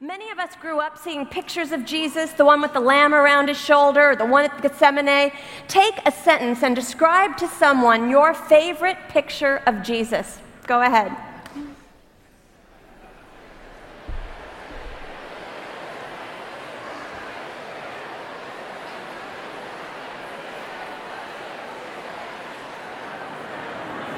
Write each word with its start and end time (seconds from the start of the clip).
Many 0.00 0.30
of 0.30 0.38
us 0.38 0.54
grew 0.54 0.78
up 0.78 0.96
seeing 0.96 1.26
pictures 1.26 1.72
of 1.72 1.84
Jesus, 1.84 2.30
the 2.30 2.44
one 2.44 2.60
with 2.60 2.72
the 2.72 2.78
lamb 2.78 3.12
around 3.12 3.48
his 3.48 3.58
shoulder, 3.58 4.14
the 4.16 4.24
one 4.24 4.44
at 4.44 4.62
Gethsemane. 4.62 5.32
Take 5.66 5.94
a 6.06 6.12
sentence 6.12 6.62
and 6.62 6.76
describe 6.76 7.36
to 7.38 7.48
someone 7.48 8.08
your 8.08 8.32
favorite 8.32 8.96
picture 9.08 9.60
of 9.66 9.82
Jesus. 9.82 10.38
Go 10.68 10.82
ahead. 10.82 11.10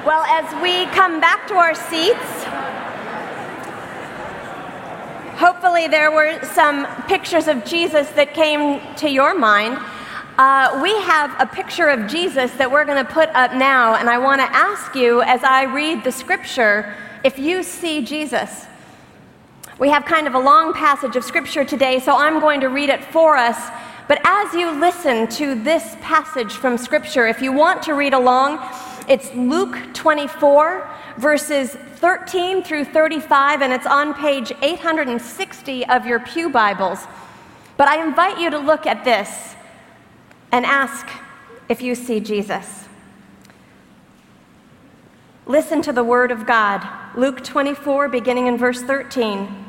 Well, 0.05 0.23
as 0.25 0.61
we 0.61 0.85
come 0.95 1.19
back 1.19 1.47
to 1.47 1.55
our 1.55 1.73
seats, 1.73 2.70
hopefully 5.41 5.87
there 5.87 6.11
were 6.11 6.39
some 6.53 6.85
pictures 7.07 7.47
of 7.47 7.65
Jesus 7.65 8.07
that 8.11 8.35
came 8.35 8.79
to 8.97 9.09
your 9.09 9.33
mind. 9.33 9.75
Uh, 10.37 10.79
we 10.83 10.91
have 11.01 11.35
a 11.39 11.47
picture 11.47 11.89
of 11.89 12.07
Jesus 12.07 12.51
that 12.51 12.71
we're 12.71 12.85
going 12.85 13.03
to 13.03 13.11
put 13.11 13.27
up 13.29 13.55
now, 13.55 13.95
and 13.95 14.07
I 14.07 14.19
want 14.19 14.39
to 14.39 14.55
ask 14.55 14.93
you 14.93 15.23
as 15.23 15.43
I 15.43 15.63
read 15.63 16.03
the 16.03 16.11
scripture 16.11 16.95
if 17.23 17.39
you 17.39 17.63
see 17.63 18.05
Jesus. 18.05 18.67
We 19.79 19.89
have 19.89 20.05
kind 20.05 20.27
of 20.27 20.35
a 20.35 20.39
long 20.39 20.73
passage 20.73 21.15
of 21.15 21.23
scripture 21.23 21.65
today, 21.65 21.99
so 21.99 22.15
I'm 22.15 22.39
going 22.39 22.61
to 22.61 22.67
read 22.67 22.89
it 22.89 23.03
for 23.05 23.35
us. 23.35 23.57
But 24.07 24.21
as 24.23 24.53
you 24.53 24.69
listen 24.79 25.27
to 25.39 25.55
this 25.55 25.95
passage 26.01 26.53
from 26.53 26.77
scripture, 26.77 27.25
if 27.25 27.41
you 27.41 27.51
want 27.51 27.81
to 27.83 27.95
read 27.95 28.13
along, 28.13 28.59
it's 29.07 29.33
Luke 29.33 29.77
24, 29.93 30.89
verses 31.17 31.71
13 31.71 32.63
through 32.63 32.85
35, 32.85 33.61
and 33.61 33.73
it's 33.73 33.85
on 33.85 34.13
page 34.13 34.51
860 34.61 35.85
of 35.87 36.05
your 36.05 36.19
Pew 36.19 36.49
Bibles. 36.49 37.05
But 37.77 37.87
I 37.87 38.05
invite 38.05 38.39
you 38.39 38.49
to 38.49 38.59
look 38.59 38.85
at 38.85 39.03
this 39.03 39.55
and 40.51 40.65
ask 40.65 41.07
if 41.69 41.81
you 41.81 41.95
see 41.95 42.19
Jesus. 42.19 42.85
Listen 45.45 45.81
to 45.81 45.91
the 45.91 46.03
word 46.03 46.31
of 46.31 46.45
God, 46.45 46.87
Luke 47.15 47.43
24, 47.43 48.07
beginning 48.09 48.47
in 48.47 48.57
verse 48.57 48.81
13. 48.81 49.61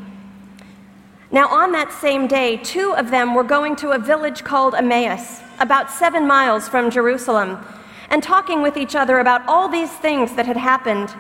Now, 1.31 1.49
on 1.49 1.73
that 1.73 1.93
same 1.93 2.27
day, 2.27 2.59
two 2.59 2.95
of 2.95 3.11
them 3.11 3.35
were 3.35 3.43
going 3.43 3.75
to 3.77 3.93
a 3.93 3.99
village 3.99 4.45
called 4.45 4.75
Emmaus, 4.75 5.41
about 5.59 5.91
seven 5.91 6.27
miles 6.27 6.69
from 6.69 6.91
Jerusalem, 6.91 7.65
and 8.13 8.23
talking 8.23 8.61
with 8.61 8.77
each 8.77 8.95
other 8.95 9.19
about 9.19 9.43
all 9.49 9.69
these 9.69 9.91
things 9.91 10.35
that 10.35 10.47
had 10.47 10.59
happened. 10.59 11.11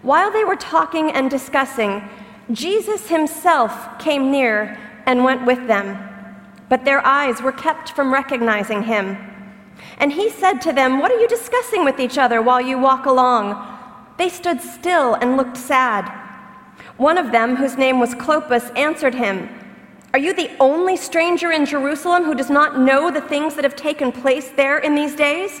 While 0.00 0.32
they 0.32 0.42
were 0.42 0.56
talking 0.56 1.12
and 1.12 1.30
discussing, 1.30 2.02
Jesus 2.50 3.08
himself 3.08 3.98
came 3.98 4.30
near 4.30 4.78
and 5.06 5.22
went 5.22 5.44
with 5.44 5.66
them, 5.66 5.98
but 6.70 6.84
their 6.84 7.06
eyes 7.06 7.42
were 7.42 7.52
kept 7.52 7.90
from 7.90 8.12
recognizing 8.12 8.82
him. 8.82 9.18
And 9.98 10.12
he 10.12 10.30
said 10.30 10.60
to 10.62 10.72
them, 10.72 10.98
What 10.98 11.12
are 11.12 11.20
you 11.20 11.28
discussing 11.28 11.84
with 11.84 12.00
each 12.00 12.16
other 12.16 12.40
while 12.40 12.60
you 12.60 12.78
walk 12.78 13.04
along? 13.04 13.70
They 14.16 14.30
stood 14.30 14.62
still 14.62 15.14
and 15.14 15.36
looked 15.36 15.58
sad. 15.58 16.10
One 16.96 17.18
of 17.18 17.32
them, 17.32 17.56
whose 17.56 17.76
name 17.76 18.00
was 18.00 18.14
Cleopas, 18.14 18.76
answered 18.78 19.14
him, 19.14 19.48
Are 20.14 20.18
you 20.18 20.32
the 20.32 20.50
only 20.58 20.96
stranger 20.96 21.52
in 21.52 21.66
Jerusalem 21.66 22.24
who 22.24 22.34
does 22.34 22.50
not 22.50 22.78
know 22.78 23.10
the 23.10 23.20
things 23.20 23.56
that 23.56 23.64
have 23.64 23.76
taken 23.76 24.10
place 24.10 24.48
there 24.50 24.78
in 24.78 24.94
these 24.94 25.14
days? 25.14 25.60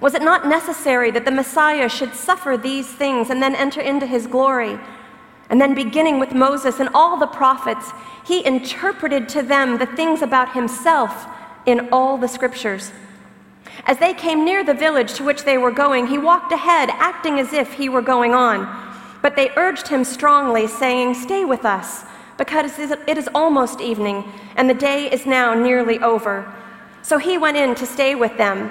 Was 0.00 0.14
it 0.14 0.22
not 0.22 0.46
necessary 0.46 1.10
that 1.10 1.24
the 1.24 1.30
Messiah 1.30 1.88
should 1.88 2.14
suffer 2.14 2.56
these 2.56 2.86
things 2.86 3.30
and 3.30 3.42
then 3.42 3.54
enter 3.54 3.80
into 3.80 4.06
his 4.06 4.26
glory? 4.26 4.78
And 5.50 5.60
then, 5.60 5.74
beginning 5.74 6.18
with 6.18 6.34
Moses 6.34 6.78
and 6.78 6.90
all 6.94 7.18
the 7.18 7.26
prophets, 7.26 7.90
he 8.24 8.44
interpreted 8.44 9.28
to 9.30 9.42
them 9.42 9.78
the 9.78 9.86
things 9.86 10.20
about 10.22 10.52
himself 10.52 11.26
in 11.64 11.88
all 11.90 12.18
the 12.18 12.28
scriptures. 12.28 12.92
As 13.86 13.98
they 13.98 14.12
came 14.12 14.44
near 14.44 14.62
the 14.62 14.74
village 14.74 15.14
to 15.14 15.24
which 15.24 15.44
they 15.44 15.56
were 15.56 15.70
going, 15.70 16.06
he 16.06 16.18
walked 16.18 16.52
ahead, 16.52 16.90
acting 16.90 17.40
as 17.40 17.52
if 17.52 17.72
he 17.72 17.88
were 17.88 18.02
going 18.02 18.34
on. 18.34 18.66
But 19.22 19.34
they 19.34 19.50
urged 19.56 19.88
him 19.88 20.04
strongly, 20.04 20.66
saying, 20.66 21.14
Stay 21.14 21.44
with 21.44 21.64
us, 21.64 22.04
because 22.36 22.78
it 22.78 23.18
is 23.18 23.28
almost 23.34 23.80
evening, 23.80 24.30
and 24.56 24.68
the 24.68 24.74
day 24.74 25.10
is 25.10 25.26
now 25.26 25.54
nearly 25.54 25.98
over. 26.00 26.52
So 27.02 27.18
he 27.18 27.38
went 27.38 27.56
in 27.56 27.74
to 27.76 27.86
stay 27.86 28.14
with 28.14 28.36
them. 28.36 28.70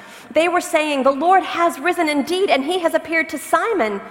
They 0.33 0.47
were 0.47 0.61
saying, 0.61 1.03
The 1.03 1.11
Lord 1.11 1.43
has 1.43 1.79
risen 1.79 2.07
indeed, 2.07 2.49
and 2.49 2.63
he 2.63 2.79
has 2.79 2.93
appeared 2.93 3.27
to 3.29 3.37
Simon. 3.37 4.01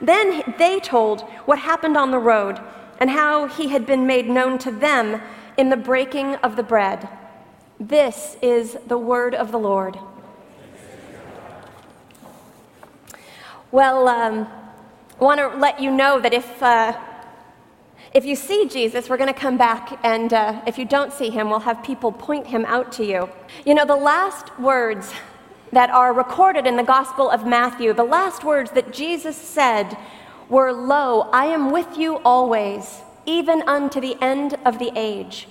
Then 0.00 0.54
they 0.58 0.80
told 0.80 1.22
what 1.44 1.58
happened 1.58 1.96
on 1.96 2.10
the 2.10 2.18
road 2.18 2.60
and 2.98 3.10
how 3.10 3.46
he 3.46 3.68
had 3.68 3.86
been 3.86 4.06
made 4.06 4.28
known 4.28 4.58
to 4.58 4.70
them 4.70 5.20
in 5.56 5.68
the 5.68 5.76
breaking 5.76 6.34
of 6.36 6.56
the 6.56 6.62
bread. 6.62 7.08
This 7.78 8.36
is 8.42 8.76
the 8.86 8.98
word 8.98 9.34
of 9.34 9.52
the 9.52 9.58
Lord. 9.58 9.98
Well, 13.70 14.08
um, 14.08 14.48
I 15.20 15.24
want 15.24 15.38
to 15.38 15.48
let 15.58 15.80
you 15.80 15.90
know 15.90 16.20
that 16.20 16.34
if, 16.34 16.62
uh, 16.62 16.98
if 18.12 18.24
you 18.24 18.34
see 18.34 18.68
Jesus, 18.68 19.08
we're 19.08 19.16
going 19.16 19.32
to 19.32 19.38
come 19.38 19.56
back, 19.56 20.00
and 20.02 20.32
uh, 20.32 20.60
if 20.66 20.76
you 20.76 20.84
don't 20.84 21.12
see 21.12 21.30
him, 21.30 21.48
we'll 21.48 21.60
have 21.60 21.82
people 21.84 22.10
point 22.10 22.48
him 22.48 22.64
out 22.64 22.90
to 22.92 23.04
you. 23.04 23.28
You 23.64 23.74
know, 23.74 23.84
the 23.84 23.96
last 23.96 24.58
words 24.58 25.12
that 25.72 25.90
are 25.90 26.12
recorded 26.12 26.66
in 26.66 26.76
the 26.76 26.82
Gospel 26.82 27.30
of 27.30 27.46
Matthew, 27.46 27.92
the 27.92 28.04
last 28.04 28.44
words 28.44 28.72
that 28.72 28.92
Jesus 28.92 29.36
said 29.36 29.96
were, 30.48 30.72
Lo, 30.72 31.28
I 31.32 31.46
am 31.46 31.70
with 31.70 31.96
you 31.96 32.18
always, 32.18 33.02
even 33.24 33.62
unto 33.62 34.00
the 34.00 34.16
end 34.20 34.56
of 34.64 34.78
the 34.78 34.92
age. 34.96 35.46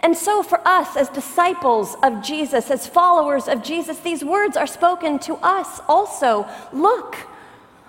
And 0.00 0.16
so, 0.16 0.42
for 0.42 0.66
us 0.66 0.96
as 0.96 1.08
disciples 1.08 1.96
of 2.02 2.22
Jesus, 2.22 2.70
as 2.70 2.86
followers 2.86 3.48
of 3.48 3.62
Jesus, 3.62 3.98
these 4.00 4.24
words 4.24 4.56
are 4.56 4.66
spoken 4.66 5.18
to 5.20 5.34
us 5.36 5.80
also. 5.88 6.46
Look, 6.72 7.16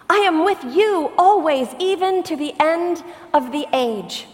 I 0.10 0.18
am 0.18 0.46
with 0.46 0.64
you 0.64 1.12
always, 1.18 1.68
even 1.78 2.24
to 2.24 2.36
the 2.36 2.54
end 2.60 3.04
of 3.34 3.52
the 3.52 3.68
age. 3.74 4.28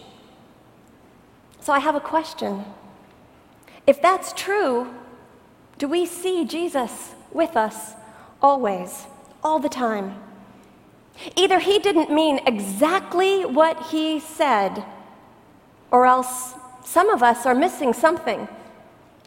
So, 1.60 1.74
I 1.74 1.80
have 1.80 1.96
a 1.96 2.00
question. 2.00 2.66
If 3.88 4.02
that's 4.02 4.32
true, 4.34 4.94
do 5.78 5.88
we 5.88 6.06
see 6.06 6.46
Jesus 6.46 7.14
with 7.32 7.58
us 7.58 7.94
always, 8.42 9.06
all 9.44 9.60
the 9.60 9.70
time? 9.70 10.22
Either 11.36 11.60
he 11.60 11.80
didn't 11.80 12.12
mean 12.12 12.40
exactly 12.46 13.46
what 13.46 13.88
he 13.88 14.20
said, 14.20 14.84
or 15.92 16.06
else 16.06 16.54
some 16.84 17.10
of 17.10 17.24
us 17.24 17.46
are 17.46 17.56
missing 17.56 17.94
something 17.94 18.48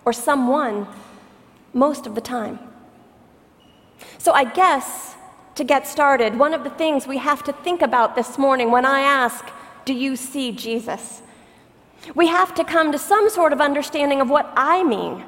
or 0.05 0.13
someone 0.13 0.87
most 1.73 2.07
of 2.07 2.15
the 2.15 2.21
time. 2.21 2.59
So, 4.19 4.33
I 4.33 4.45
guess 4.45 5.17
to 5.55 5.65
get 5.65 5.87
started, 5.87 6.39
one 6.39 6.55
of 6.55 6.63
the 6.63 6.71
things 6.71 7.07
we 7.07 7.19
have 7.19 7.43
to 7.45 7.53
think 7.53 7.83
about 7.83 8.15
this 8.15 8.39
morning 8.39 8.71
when 8.71 8.87
I 8.87 9.01
ask, 9.01 9.45
Do 9.85 9.93
you 9.93 10.17
see 10.17 10.53
Jesus? 10.53 11.21
We 12.15 12.29
have 12.29 12.55
to 12.55 12.65
come 12.65 12.93
to 12.93 12.99
some 12.99 13.29
sort 13.29 13.53
of 13.53 13.61
understanding 13.61 14.21
of 14.21 14.31
what 14.31 14.53
I 14.57 14.85
mean, 14.85 15.25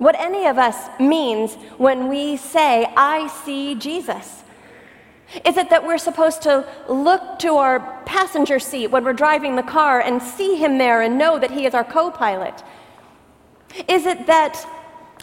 what 0.00 0.18
any 0.18 0.46
of 0.46 0.56
us 0.56 0.88
means 0.98 1.54
when 1.76 2.08
we 2.08 2.38
say, 2.38 2.90
I 2.96 3.26
see 3.44 3.74
Jesus. 3.74 4.42
Is 5.44 5.58
it 5.58 5.68
that 5.68 5.86
we're 5.86 5.98
supposed 5.98 6.40
to 6.42 6.66
look 6.88 7.38
to 7.40 7.56
our 7.56 7.80
passenger 8.06 8.58
seat 8.58 8.86
when 8.86 9.04
we're 9.04 9.12
driving 9.12 9.56
the 9.56 9.62
car 9.62 10.00
and 10.00 10.22
see 10.22 10.56
him 10.56 10.78
there 10.78 11.02
and 11.02 11.18
know 11.18 11.38
that 11.38 11.50
he 11.50 11.66
is 11.66 11.74
our 11.74 11.84
co 11.84 12.10
pilot? 12.10 12.64
Is 13.88 14.06
it 14.06 14.26
that 14.26 14.66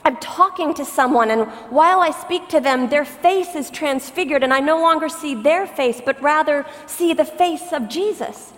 I'm 0.06 0.18
talking 0.18 0.76
to 0.76 0.86
someone 0.86 1.32
and 1.32 1.48
while 1.72 2.00
I 2.00 2.12
speak 2.12 2.48
to 2.50 2.60
them, 2.60 2.88
their 2.88 3.04
face 3.04 3.56
is 3.56 3.72
transfigured 3.72 4.44
and 4.44 4.54
I 4.54 4.60
no 4.60 4.80
longer 4.80 5.10
see 5.10 5.34
their 5.34 5.66
face, 5.66 6.00
but 6.06 6.22
rather 6.22 6.68
see 6.86 7.16
the 7.16 7.26
face 7.26 7.74
of 7.74 7.90
Jesus? 7.90 8.54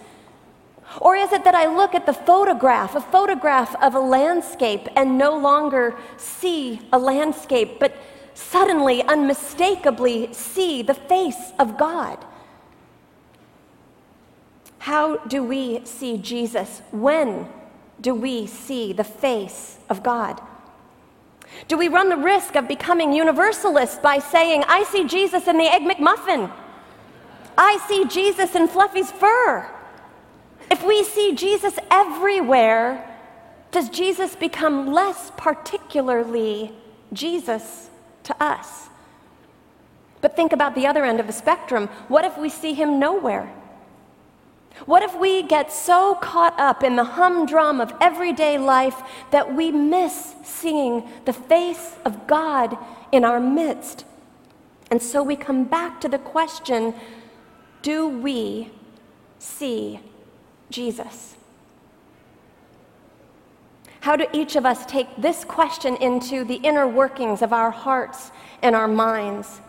Or 1.00 1.16
is 1.16 1.32
it 1.32 1.44
that 1.44 1.56
I 1.56 1.68
look 1.74 1.94
at 1.94 2.06
the 2.06 2.14
photograph, 2.14 2.96
a 2.96 3.02
photograph 3.02 3.76
of 3.82 3.94
a 3.94 4.00
landscape, 4.00 4.88
and 4.96 5.18
no 5.18 5.38
longer 5.38 5.96
see 6.18 6.82
a 6.92 6.98
landscape, 6.98 7.80
but 7.80 7.96
suddenly, 8.34 9.04
unmistakably 9.04 10.34
see 10.34 10.82
the 10.82 10.94
face 10.94 11.52
of 11.60 11.78
God? 11.78 12.26
How 14.80 15.18
do 15.18 15.44
we 15.44 15.86
see 15.86 16.18
Jesus? 16.18 16.82
When 16.92 17.48
do 18.02 18.16
we 18.16 18.48
see 18.48 18.94
the 18.94 19.04
face 19.04 19.78
of 19.90 20.02
God? 20.02 20.42
Do 21.68 21.78
we 21.78 21.88
run 21.88 22.10
the 22.10 22.18
risk 22.18 22.56
of 22.56 22.68
becoming 22.68 23.14
universalists 23.14 24.00
by 24.00 24.20
saying, 24.20 24.64
I 24.68 24.84
see 24.84 25.06
Jesus 25.06 25.48
in 25.48 25.58
the 25.58 25.72
Egg 25.72 25.84
McMuffin? 25.84 26.52
I 27.58 27.78
see 27.88 28.06
Jesus 28.06 28.56
in 28.56 28.68
Fluffy's 28.68 29.12
fur? 29.12 29.70
If 30.72 30.84
we 30.84 31.04
see 31.04 31.34
Jesus 31.34 31.78
everywhere, 31.90 33.06
does 33.72 33.90
Jesus 33.90 34.36
become 34.36 34.92
less 34.92 35.32
particularly 35.38 36.74
Jesus 37.14 37.90
to 38.24 38.44
us? 38.44 38.90
But 40.22 40.36
think 40.36 40.54
about 40.54 40.76
the 40.76 40.86
other 40.88 41.06
end 41.06 41.20
of 41.20 41.28
the 41.28 41.34
spectrum. 41.34 41.88
What 42.08 42.26
if 42.26 42.38
we 42.38 42.50
see 42.50 42.74
him 42.74 43.00
nowhere? 43.00 43.52
What 44.86 45.04
if 45.04 45.18
we 45.18 45.44
get 45.44 45.72
so 45.72 46.16
caught 46.16 46.58
up 46.60 46.84
in 46.84 46.96
the 46.96 47.04
humdrum 47.04 47.82
of 47.82 47.94
everyday 48.00 48.58
life 48.58 49.02
that 49.32 49.54
we 49.54 49.72
miss 49.72 50.36
seeing 50.44 51.08
the 51.26 51.34
face 51.34 51.96
of 52.06 52.28
God 52.28 52.78
in 53.12 53.26
our 53.26 53.40
midst? 53.40 54.06
And 54.92 55.02
so 55.02 55.22
we 55.22 55.36
come 55.36 55.66
back 55.66 56.00
to 56.02 56.08
the 56.08 56.20
question 56.20 56.94
do 57.82 58.08
we 58.08 58.70
see 59.38 60.00
Jesus? 60.70 61.36
How 64.02 64.16
do 64.16 64.26
each 64.34 64.56
of 64.56 64.66
us 64.66 64.86
take 64.86 65.08
this 65.18 65.44
question 65.44 65.96
into 65.98 66.44
the 66.44 66.56
inner 66.56 66.88
workings 66.88 67.42
of 67.42 67.52
our 67.52 67.72
hearts 67.72 68.32
and 68.62 68.76
our 68.76 68.88
minds? 68.88 69.60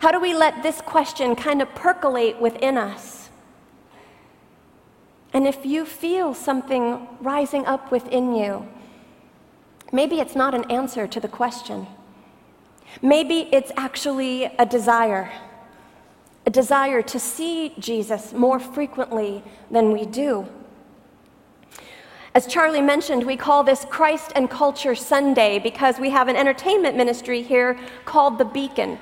How 0.00 0.12
do 0.12 0.20
we 0.20 0.34
let 0.34 0.62
this 0.62 0.80
question 0.80 1.34
kind 1.34 1.62
of 1.62 1.74
percolate 1.74 2.40
within 2.40 2.76
us? 2.76 3.30
And 5.32 5.46
if 5.46 5.64
you 5.64 5.84
feel 5.84 6.34
something 6.34 7.08
rising 7.20 7.64
up 7.66 7.90
within 7.90 8.34
you, 8.34 8.68
maybe 9.92 10.20
it's 10.20 10.36
not 10.36 10.54
an 10.54 10.70
answer 10.70 11.06
to 11.06 11.18
the 11.18 11.28
question. 11.28 11.86
Maybe 13.02 13.48
it's 13.50 13.72
actually 13.76 14.44
a 14.44 14.66
desire 14.66 15.32
a 16.46 16.50
desire 16.50 17.02
to 17.02 17.18
see 17.18 17.74
Jesus 17.78 18.32
more 18.32 18.58
frequently 18.58 19.42
than 19.70 19.92
we 19.92 20.04
do. 20.04 20.46
As 22.34 22.46
Charlie 22.46 22.82
mentioned, 22.82 23.24
we 23.24 23.36
call 23.36 23.62
this 23.62 23.84
Christ 23.84 24.32
and 24.34 24.50
Culture 24.50 24.96
Sunday 24.96 25.58
because 25.60 26.00
we 26.00 26.10
have 26.10 26.26
an 26.26 26.34
entertainment 26.34 26.96
ministry 26.96 27.42
here 27.42 27.78
called 28.04 28.38
The 28.38 28.44
Beacon. 28.44 28.98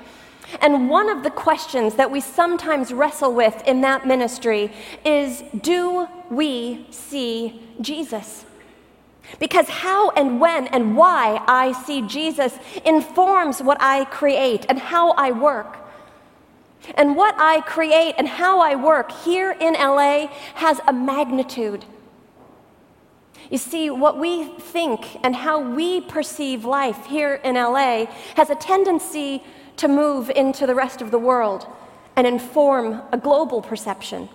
And 0.61 0.87
one 0.87 1.09
of 1.09 1.23
the 1.23 1.31
questions 1.31 1.95
that 1.95 2.11
we 2.11 2.19
sometimes 2.19 2.93
wrestle 2.93 3.33
with 3.33 3.63
in 3.65 3.81
that 3.81 4.05
ministry 4.05 4.71
is 5.03 5.43
Do 5.61 6.07
we 6.29 6.85
see 6.91 7.61
Jesus? 7.81 8.45
Because 9.39 9.67
how 9.67 10.11
and 10.11 10.39
when 10.39 10.67
and 10.67 10.95
why 10.95 11.43
I 11.47 11.71
see 11.71 12.03
Jesus 12.03 12.57
informs 12.85 13.63
what 13.63 13.77
I 13.81 14.05
create 14.05 14.65
and 14.69 14.77
how 14.77 15.11
I 15.11 15.31
work. 15.31 15.82
And 16.95 17.15
what 17.15 17.35
I 17.37 17.61
create 17.61 18.15
and 18.17 18.27
how 18.27 18.59
I 18.59 18.75
work 18.75 19.11
here 19.11 19.51
in 19.51 19.73
LA 19.73 20.27
has 20.55 20.79
a 20.87 20.93
magnitude. 20.93 21.85
You 23.49 23.57
see, 23.57 23.89
what 23.89 24.19
we 24.19 24.45
think 24.45 25.23
and 25.23 25.35
how 25.35 25.59
we 25.59 26.01
perceive 26.01 26.65
life 26.65 27.05
here 27.05 27.35
in 27.35 27.55
LA 27.55 28.05
has 28.35 28.49
a 28.49 28.55
tendency 28.55 29.43
to 29.77 29.87
move 29.87 30.29
into 30.29 30.65
the 30.65 30.75
rest 30.75 31.01
of 31.01 31.11
the 31.11 31.19
world 31.19 31.67
and 32.15 32.27
inform 32.27 33.01
a 33.11 33.17
global 33.17 33.61
perception. 33.61 34.29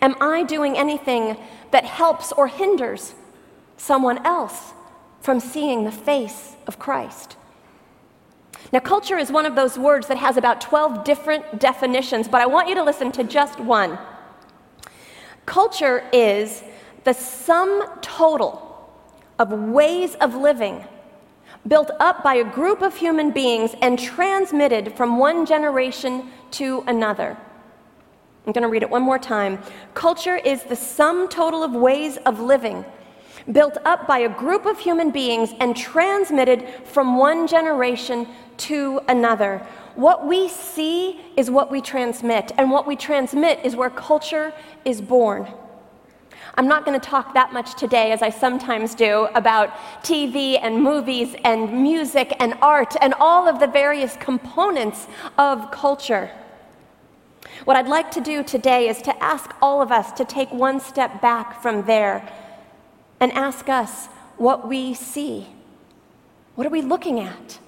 Am 0.00 0.14
I 0.20 0.44
doing 0.44 0.78
anything 0.78 1.36
that 1.72 1.84
helps 1.84 2.32
or 2.32 2.46
hinders 2.46 3.14
someone 3.76 4.24
else 4.24 4.72
from 5.20 5.40
seeing 5.40 5.84
the 5.84 5.92
face 5.92 6.54
of 6.66 6.78
Christ? 6.78 7.36
Now, 8.72 8.80
culture 8.80 9.18
is 9.18 9.30
one 9.30 9.46
of 9.46 9.54
those 9.54 9.78
words 9.78 10.06
that 10.08 10.16
has 10.16 10.36
about 10.36 10.60
12 10.60 11.04
different 11.04 11.60
definitions, 11.60 12.28
but 12.28 12.40
I 12.40 12.46
want 12.46 12.68
you 12.68 12.74
to 12.74 12.82
listen 12.82 13.12
to 13.12 13.24
just 13.24 13.60
one. 13.60 13.98
Culture 15.46 16.08
is 16.12 16.64
the 17.04 17.12
sum 17.12 17.98
total 18.00 18.60
of 19.38 19.52
ways 19.52 20.14
of 20.16 20.34
living 20.34 20.84
built 21.66 21.90
up 21.98 22.22
by 22.22 22.34
a 22.34 22.44
group 22.44 22.82
of 22.82 22.96
human 22.96 23.30
beings 23.30 23.74
and 23.80 23.98
transmitted 23.98 24.96
from 24.96 25.18
one 25.18 25.46
generation 25.46 26.30
to 26.50 26.84
another. 26.86 27.36
I'm 28.46 28.52
going 28.52 28.62
to 28.62 28.68
read 28.68 28.82
it 28.82 28.90
one 28.90 29.02
more 29.02 29.18
time. 29.18 29.58
Culture 29.94 30.36
is 30.36 30.62
the 30.64 30.76
sum 30.76 31.28
total 31.28 31.62
of 31.62 31.72
ways 31.72 32.18
of 32.18 32.40
living 32.40 32.84
built 33.52 33.76
up 33.84 34.06
by 34.06 34.20
a 34.20 34.28
group 34.28 34.66
of 34.66 34.78
human 34.78 35.10
beings 35.10 35.52
and 35.60 35.76
transmitted 35.76 36.66
from 36.84 37.18
one 37.18 37.46
generation 37.46 38.26
to 38.56 39.00
another. 39.08 39.58
What 39.94 40.26
we 40.26 40.48
see 40.48 41.20
is 41.36 41.50
what 41.50 41.70
we 41.70 41.80
transmit, 41.80 42.52
and 42.58 42.70
what 42.70 42.86
we 42.86 42.96
transmit 42.96 43.60
is 43.64 43.76
where 43.76 43.90
culture 43.90 44.52
is 44.84 45.00
born. 45.00 45.46
I'm 46.56 46.68
not 46.68 46.84
going 46.84 46.98
to 46.98 47.04
talk 47.04 47.34
that 47.34 47.52
much 47.52 47.74
today, 47.74 48.12
as 48.12 48.22
I 48.22 48.30
sometimes 48.30 48.94
do, 48.94 49.28
about 49.34 49.70
TV 50.02 50.58
and 50.60 50.82
movies 50.82 51.34
and 51.44 51.82
music 51.82 52.36
and 52.38 52.54
art 52.62 52.94
and 53.00 53.12
all 53.14 53.48
of 53.48 53.58
the 53.58 53.66
various 53.66 54.16
components 54.16 55.06
of 55.36 55.70
culture. 55.72 56.30
What 57.64 57.76
I'd 57.76 57.88
like 57.88 58.10
to 58.12 58.20
do 58.20 58.42
today 58.44 58.88
is 58.88 59.02
to 59.02 59.22
ask 59.22 59.52
all 59.60 59.82
of 59.82 59.90
us 59.90 60.12
to 60.12 60.24
take 60.24 60.50
one 60.52 60.80
step 60.80 61.20
back 61.20 61.60
from 61.60 61.84
there 61.86 62.28
and 63.24 63.32
ask 63.32 63.70
us 63.70 64.08
what 64.36 64.68
we 64.68 64.92
see. 64.92 65.46
What 66.56 66.66
are 66.66 66.70
we 66.70 66.82
looking 66.82 67.20
at? 67.20 67.58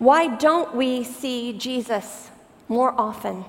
Why 0.00 0.26
don't 0.26 0.74
we 0.74 1.04
see 1.04 1.52
Jesus 1.52 2.30
more 2.66 2.92
often? 2.98 3.44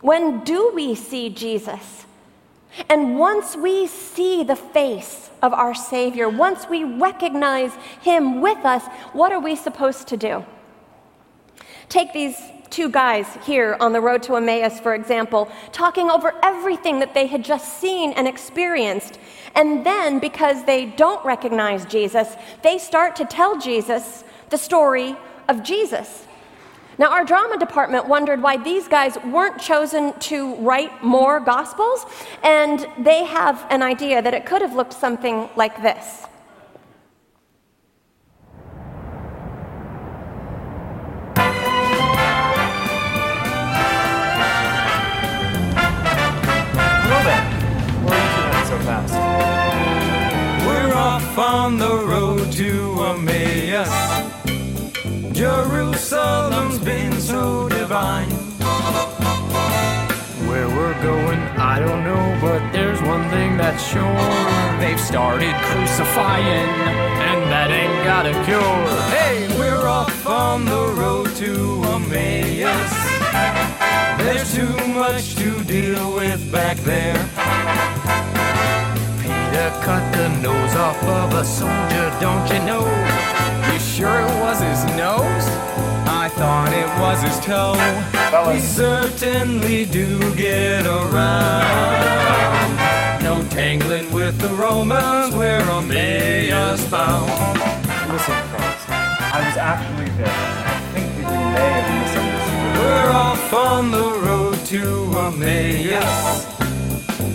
When 0.00 0.42
do 0.42 0.72
we 0.74 0.96
see 0.96 1.30
Jesus? 1.30 2.06
And 2.88 3.20
once 3.20 3.54
we 3.54 3.86
see 3.86 4.42
the 4.42 4.56
face 4.56 5.30
of 5.40 5.54
our 5.54 5.76
Savior, 5.76 6.28
once 6.28 6.68
we 6.68 6.82
recognize 6.82 7.72
Him 8.02 8.40
with 8.40 8.64
us, 8.64 8.84
what 9.12 9.30
are 9.30 9.38
we 9.38 9.54
supposed 9.54 10.08
to 10.08 10.16
do? 10.16 10.44
Take 11.88 12.12
these 12.12 12.36
two 12.70 12.88
guys 12.88 13.26
here 13.44 13.76
on 13.80 13.92
the 13.92 14.00
road 14.00 14.22
to 14.24 14.36
Emmaus, 14.36 14.80
for 14.80 14.94
example, 14.94 15.50
talking 15.72 16.10
over 16.10 16.34
everything 16.42 16.98
that 17.00 17.14
they 17.14 17.26
had 17.26 17.44
just 17.44 17.80
seen 17.80 18.12
and 18.12 18.26
experienced. 18.28 19.18
And 19.54 19.84
then, 19.84 20.18
because 20.18 20.64
they 20.64 20.86
don't 20.86 21.24
recognize 21.24 21.84
Jesus, 21.86 22.36
they 22.62 22.78
start 22.78 23.16
to 23.16 23.24
tell 23.24 23.58
Jesus 23.58 24.24
the 24.50 24.58
story 24.58 25.16
of 25.48 25.62
Jesus. 25.62 26.24
Now, 26.98 27.10
our 27.10 27.24
drama 27.24 27.58
department 27.58 28.08
wondered 28.08 28.40
why 28.40 28.56
these 28.56 28.88
guys 28.88 29.18
weren't 29.24 29.60
chosen 29.60 30.18
to 30.20 30.54
write 30.56 31.02
more 31.02 31.40
gospels, 31.40 32.06
and 32.42 32.86
they 32.98 33.24
have 33.24 33.66
an 33.70 33.82
idea 33.82 34.22
that 34.22 34.32
it 34.32 34.46
could 34.46 34.62
have 34.62 34.74
looked 34.74 34.94
something 34.94 35.48
like 35.56 35.82
this. 35.82 36.24
Started 65.96 66.12
crucifying, 66.12 66.68
and 67.20 67.50
that 67.50 67.70
ain't 67.70 68.04
got 68.04 68.26
a 68.26 68.32
cure. 68.44 68.86
Hey, 69.10 69.48
we're 69.58 69.88
off 69.88 70.26
on 70.26 70.64
the 70.64 70.92
road 70.94 71.34
to 71.36 71.82
Emmaus. 71.84 72.92
There's 74.18 74.54
too 74.54 74.76
much 74.88 75.36
to 75.36 75.64
deal 75.64 76.14
with 76.14 76.50
back 76.52 76.76
there. 76.78 77.16
Peter 79.20 79.70
cut 79.84 80.12
the 80.12 80.28
nose 80.42 80.74
off 80.76 81.02
of 81.02 81.34
a 81.34 81.44
soldier, 81.44 82.12
don't 82.20 82.46
you 82.50 82.60
know? 82.66 82.84
You 83.72 83.78
sure 83.78 84.20
it 84.20 84.40
was 84.40 84.60
his 84.60 84.84
nose? 84.96 85.46
I 86.08 86.28
thought 86.28 86.72
it 86.72 86.88
was 87.00 87.22
his 87.22 87.38
toe. 87.44 87.76
We 88.52 88.60
certainly 88.60 89.84
do 89.86 90.34
get 90.34 90.86
around. 90.86 92.06
No 93.56 93.62
tangling 93.62 94.12
with 94.12 94.38
the 94.38 94.48
Romans, 94.48 95.34
we're 95.34 95.60
Emmaus 95.60 96.90
bound. 96.90 97.30
Listen, 98.12 98.34
friends, 98.48 98.84
I 98.88 99.42
was 99.46 99.56
actually 99.56 100.10
there. 100.18 100.28
I 100.28 100.80
think 100.92 101.08
that 101.16 101.32
you 101.32 101.46
may 101.54 101.70
have 101.72 101.88
misunderstood. 102.02 102.76
We're 102.78 103.12
off 103.12 103.52
on 103.54 103.90
the 103.90 104.08
road 104.26 104.58
to 104.66 104.82
Emmaus. 105.18 106.46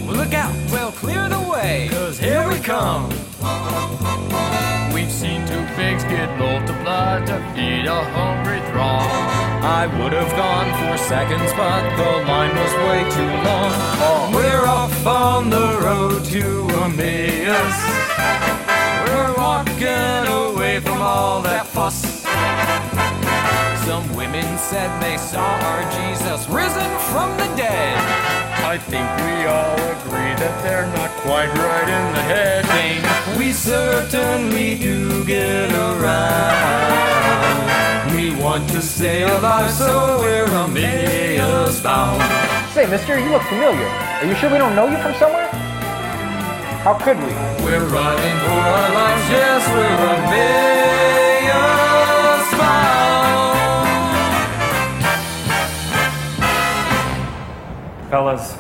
Well, 0.06 0.16
look 0.16 0.34
out, 0.34 0.54
well, 0.72 0.92
clear 0.92 1.28
the 1.28 1.42
way. 1.52 1.90
Cause 1.92 2.20
here 2.20 2.48
we 2.48 2.60
come. 2.60 3.10
We've 4.94 5.12
seen 5.12 5.48
two 5.48 5.66
pigs 5.76 6.04
get 6.04 6.38
multiplied 6.38 7.26
to 7.28 7.40
feed 7.56 7.88
a 7.88 8.04
hungry 8.04 8.62
throng. 8.70 9.41
I 9.64 9.86
would 9.86 10.14
have 10.14 10.32
gone 10.36 10.70
for 10.80 10.98
seconds, 10.98 11.52
but 11.54 11.96
the 11.96 12.26
line 12.28 12.56
was 12.56 12.74
way 12.88 13.02
too 13.12 13.32
long. 13.48 14.34
We're 14.34 14.66
off 14.66 15.06
on 15.06 15.50
the 15.52 15.80
road 15.80 16.26
to 16.26 16.68
Emmaus. 16.84 17.78
We're 19.08 19.34
walking 19.38 20.28
away 20.28 20.80
from 20.80 21.00
all 21.02 21.42
that 21.44 21.68
fuss. 21.68 22.21
Some 23.92 24.08
women 24.16 24.48
said 24.58 24.88
they 25.04 25.18
saw 25.18 25.44
our 25.44 25.84
Jesus 25.92 26.48
risen 26.48 26.90
from 27.12 27.36
the 27.36 27.44
dead. 27.58 27.98
I 28.64 28.78
think 28.78 29.04
we 29.28 29.46
all 29.52 29.76
agree 30.00 30.34
that 30.40 30.64
they're 30.64 30.88
not 30.96 31.12
quite 31.28 31.52
right 31.60 31.90
in 31.98 32.14
the 32.16 32.22
head. 32.22 32.64
Dane. 32.72 33.04
We 33.38 33.52
certainly 33.52 34.78
do 34.78 35.26
get 35.26 35.74
around. 35.74 36.96
We 38.16 38.34
want 38.42 38.70
to 38.70 38.82
stay 38.82 39.24
alive, 39.24 39.70
so 39.70 40.20
we're 40.22 40.46
Emmaus 40.46 41.82
bound. 41.82 42.24
Say, 42.72 42.86
mister, 42.90 43.20
you 43.20 43.30
look 43.30 43.44
familiar. 43.44 43.88
Are 43.88 44.26
you 44.26 44.36
sure 44.36 44.50
we 44.50 44.58
don't 44.58 44.74
know 44.74 44.88
you 44.88 44.96
from 45.04 45.16
somewhere? 45.16 45.50
How 46.80 46.94
could 46.94 47.18
we? 47.18 47.34
We're 47.66 47.84
running 47.92 48.38
for 48.48 48.62
our 48.72 48.90
lives, 48.94 49.30
yes, 49.30 49.68
we're 49.76 50.16
Emmaus 51.44 52.52
bound. 52.58 52.91
Fellas, 58.12 58.58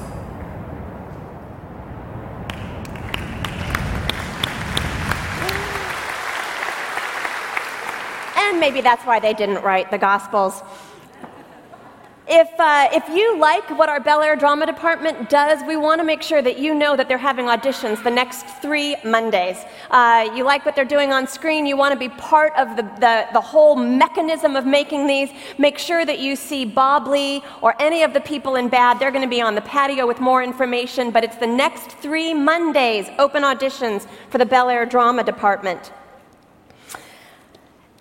And 8.37 8.61
maybe 8.61 8.79
that's 8.79 9.05
why 9.05 9.19
they 9.19 9.33
didn't 9.33 9.61
write 9.61 9.91
the 9.91 9.97
Gospels. 9.97 10.63
If, 12.33 12.57
uh, 12.57 12.87
if 12.93 13.09
you 13.09 13.37
like 13.37 13.69
what 13.77 13.89
our 13.89 13.99
Bel 13.99 14.21
Air 14.21 14.37
Drama 14.37 14.65
Department 14.65 15.29
does, 15.29 15.61
we 15.67 15.75
want 15.75 15.99
to 15.99 16.05
make 16.05 16.21
sure 16.21 16.41
that 16.41 16.57
you 16.57 16.73
know 16.73 16.95
that 16.95 17.09
they're 17.09 17.17
having 17.17 17.47
auditions 17.47 18.01
the 18.01 18.09
next 18.09 18.45
three 18.61 18.95
Mondays. 19.03 19.57
Uh, 19.89 20.31
you 20.33 20.45
like 20.45 20.65
what 20.65 20.73
they're 20.73 20.85
doing 20.85 21.11
on 21.11 21.27
screen, 21.27 21.65
you 21.65 21.75
want 21.75 21.91
to 21.91 21.99
be 21.99 22.07
part 22.07 22.53
of 22.55 22.77
the, 22.77 22.83
the, 23.01 23.27
the 23.33 23.41
whole 23.41 23.75
mechanism 23.75 24.55
of 24.55 24.65
making 24.65 25.07
these, 25.07 25.29
make 25.57 25.77
sure 25.77 26.05
that 26.05 26.19
you 26.19 26.37
see 26.37 26.63
Bob 26.63 27.05
Lee 27.05 27.43
or 27.61 27.75
any 27.81 28.01
of 28.01 28.13
the 28.13 28.21
people 28.21 28.55
in 28.55 28.69
BAD. 28.69 28.97
They're 28.97 29.11
going 29.11 29.25
to 29.25 29.29
be 29.29 29.41
on 29.41 29.53
the 29.53 29.61
patio 29.63 30.07
with 30.07 30.21
more 30.21 30.41
information, 30.41 31.11
but 31.11 31.25
it's 31.25 31.35
the 31.35 31.47
next 31.47 31.91
three 31.97 32.33
Mondays, 32.33 33.09
open 33.19 33.43
auditions 33.43 34.07
for 34.29 34.37
the 34.37 34.45
Bel 34.45 34.69
Air 34.69 34.85
Drama 34.85 35.25
Department. 35.25 35.91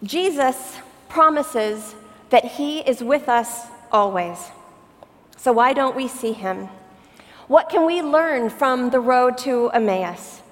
Jesus 0.04 0.76
promises 1.08 1.96
that 2.28 2.44
He 2.44 2.78
is 2.78 3.02
with 3.02 3.28
us 3.28 3.66
always. 3.92 4.38
So, 5.36 5.52
why 5.52 5.72
don't 5.72 5.96
we 5.96 6.08
see 6.08 6.32
Him? 6.32 6.68
What 7.48 7.68
can 7.68 7.86
we 7.86 8.02
learn 8.02 8.50
from 8.50 8.90
the 8.90 9.00
road 9.00 9.38
to 9.38 9.70
Emmaus? 9.70 10.42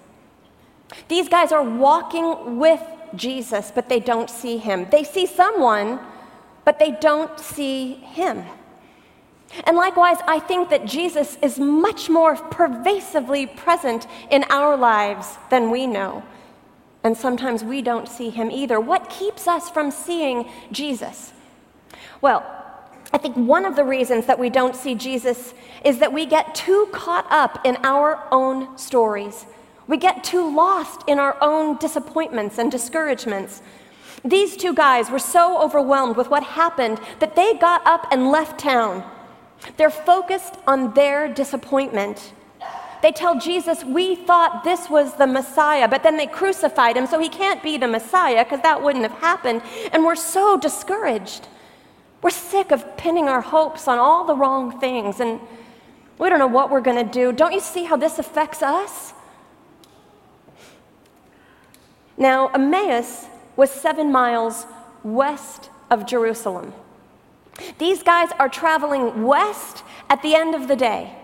These 1.09 1.29
guys 1.29 1.53
are 1.53 1.63
walking 1.63 2.59
with 2.59 2.83
Jesus, 3.15 3.71
but 3.75 3.89
they 3.89 4.01
don't 4.01 4.31
see 4.31 4.59
Him. 4.59 4.87
They 4.91 5.05
see 5.05 5.27
someone, 5.27 6.01
but 6.65 6.79
they 6.79 6.93
don't 6.93 7.39
see 7.39 7.95
Him. 7.95 8.45
And 9.65 9.77
likewise, 9.77 10.19
I 10.27 10.41
think 10.41 10.69
that 10.71 10.85
Jesus 10.85 11.39
is 11.43 11.59
much 11.59 12.11
more 12.11 12.37
pervasively 12.37 13.47
present 13.47 14.07
in 14.31 14.45
our 14.51 14.77
lives 14.77 15.39
than 15.51 15.71
we 15.71 15.87
know. 15.87 16.23
And 17.05 17.17
sometimes 17.17 17.65
we 17.65 17.81
don't 17.81 18.09
see 18.09 18.31
him 18.31 18.51
either. 18.51 18.81
What 18.81 19.09
keeps 19.09 19.49
us 19.49 19.71
from 19.71 19.91
seeing 19.91 20.51
Jesus? 20.73 21.33
Well, 22.21 22.45
I 23.13 23.19
think 23.19 23.37
one 23.37 23.65
of 23.65 23.77
the 23.77 23.85
reasons 23.85 24.27
that 24.27 24.39
we 24.39 24.51
don't 24.51 24.77
see 24.77 24.95
Jesus 24.95 25.55
is 25.85 25.99
that 25.99 26.13
we 26.13 26.27
get 26.27 26.55
too 26.55 26.89
caught 26.93 27.27
up 27.31 27.61
in 27.65 27.77
our 27.83 28.27
own 28.31 28.77
stories. 28.77 29.47
We 29.87 29.97
get 29.97 30.23
too 30.23 30.55
lost 30.55 31.03
in 31.07 31.19
our 31.19 31.37
own 31.41 31.79
disappointments 31.79 32.59
and 32.59 32.71
discouragements. 32.71 33.63
These 34.25 34.57
two 34.57 34.75
guys 34.75 35.11
were 35.11 35.19
so 35.19 35.63
overwhelmed 35.63 36.17
with 36.17 36.29
what 36.29 36.43
happened 36.43 37.01
that 37.21 37.35
they 37.35 37.55
got 37.55 37.87
up 37.87 38.07
and 38.11 38.31
left 38.31 38.59
town. 38.59 39.05
They're 39.77 39.91
focused 39.91 40.55
on 40.67 40.93
their 40.95 41.33
disappointment. 41.33 42.35
They 43.01 43.13
tell 43.13 43.39
Jesus, 43.39 43.85
We 43.85 44.17
thought 44.17 44.65
this 44.65 44.91
was 44.91 45.15
the 45.15 45.27
Messiah, 45.27 45.89
but 45.89 46.03
then 46.03 46.17
they 46.17 46.27
crucified 46.27 46.97
him, 46.97 47.07
so 47.07 47.19
he 47.19 47.29
can't 47.29 47.63
be 47.63 47.79
the 47.79 47.89
Messiah 47.89 48.45
because 48.45 48.61
that 48.63 48.83
wouldn't 48.83 49.05
have 49.05 49.19
happened. 49.21 49.63
And 49.93 50.05
we're 50.05 50.17
so 50.17 50.59
discouraged. 50.59 51.47
We're 52.23 52.31
sick 52.31 52.73
of 52.73 52.97
pinning 52.97 53.29
our 53.29 53.41
hopes 53.41 53.87
on 53.87 53.99
all 53.99 54.25
the 54.25 54.35
wrong 54.35 54.81
things, 54.81 55.21
and 55.21 55.41
we 56.19 56.29
don't 56.29 56.39
know 56.39 56.47
what 56.47 56.71
we're 56.71 56.81
going 56.81 57.05
to 57.05 57.11
do. 57.11 57.33
Don't 57.33 57.53
you 57.53 57.61
see 57.61 57.85
how 57.85 57.97
this 57.97 58.19
affects 58.19 58.63
us? 58.63 59.13
Now, 62.17 62.49
Emmaus 62.49 63.27
was 63.57 63.71
seven 63.71 64.11
miles 64.11 64.67
west 65.05 65.71
of 65.91 66.07
Jerusalem. 66.07 66.73
These 67.79 68.03
guys 68.03 68.31
are 68.39 68.49
traveling 68.49 69.23
west 69.23 69.85
at 70.11 70.23
the 70.23 70.35
end 70.35 70.55
of 70.55 70.69
the 70.69 70.77
day. 70.77 71.15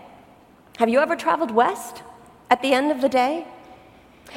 Have 0.77 0.89
you 0.89 0.99
ever 0.99 1.15
traveled 1.15 1.51
west 1.51 2.03
at 2.49 2.61
the 2.61 2.73
end 2.73 2.91
of 2.91 3.01
the 3.01 3.09
day? 3.09 3.47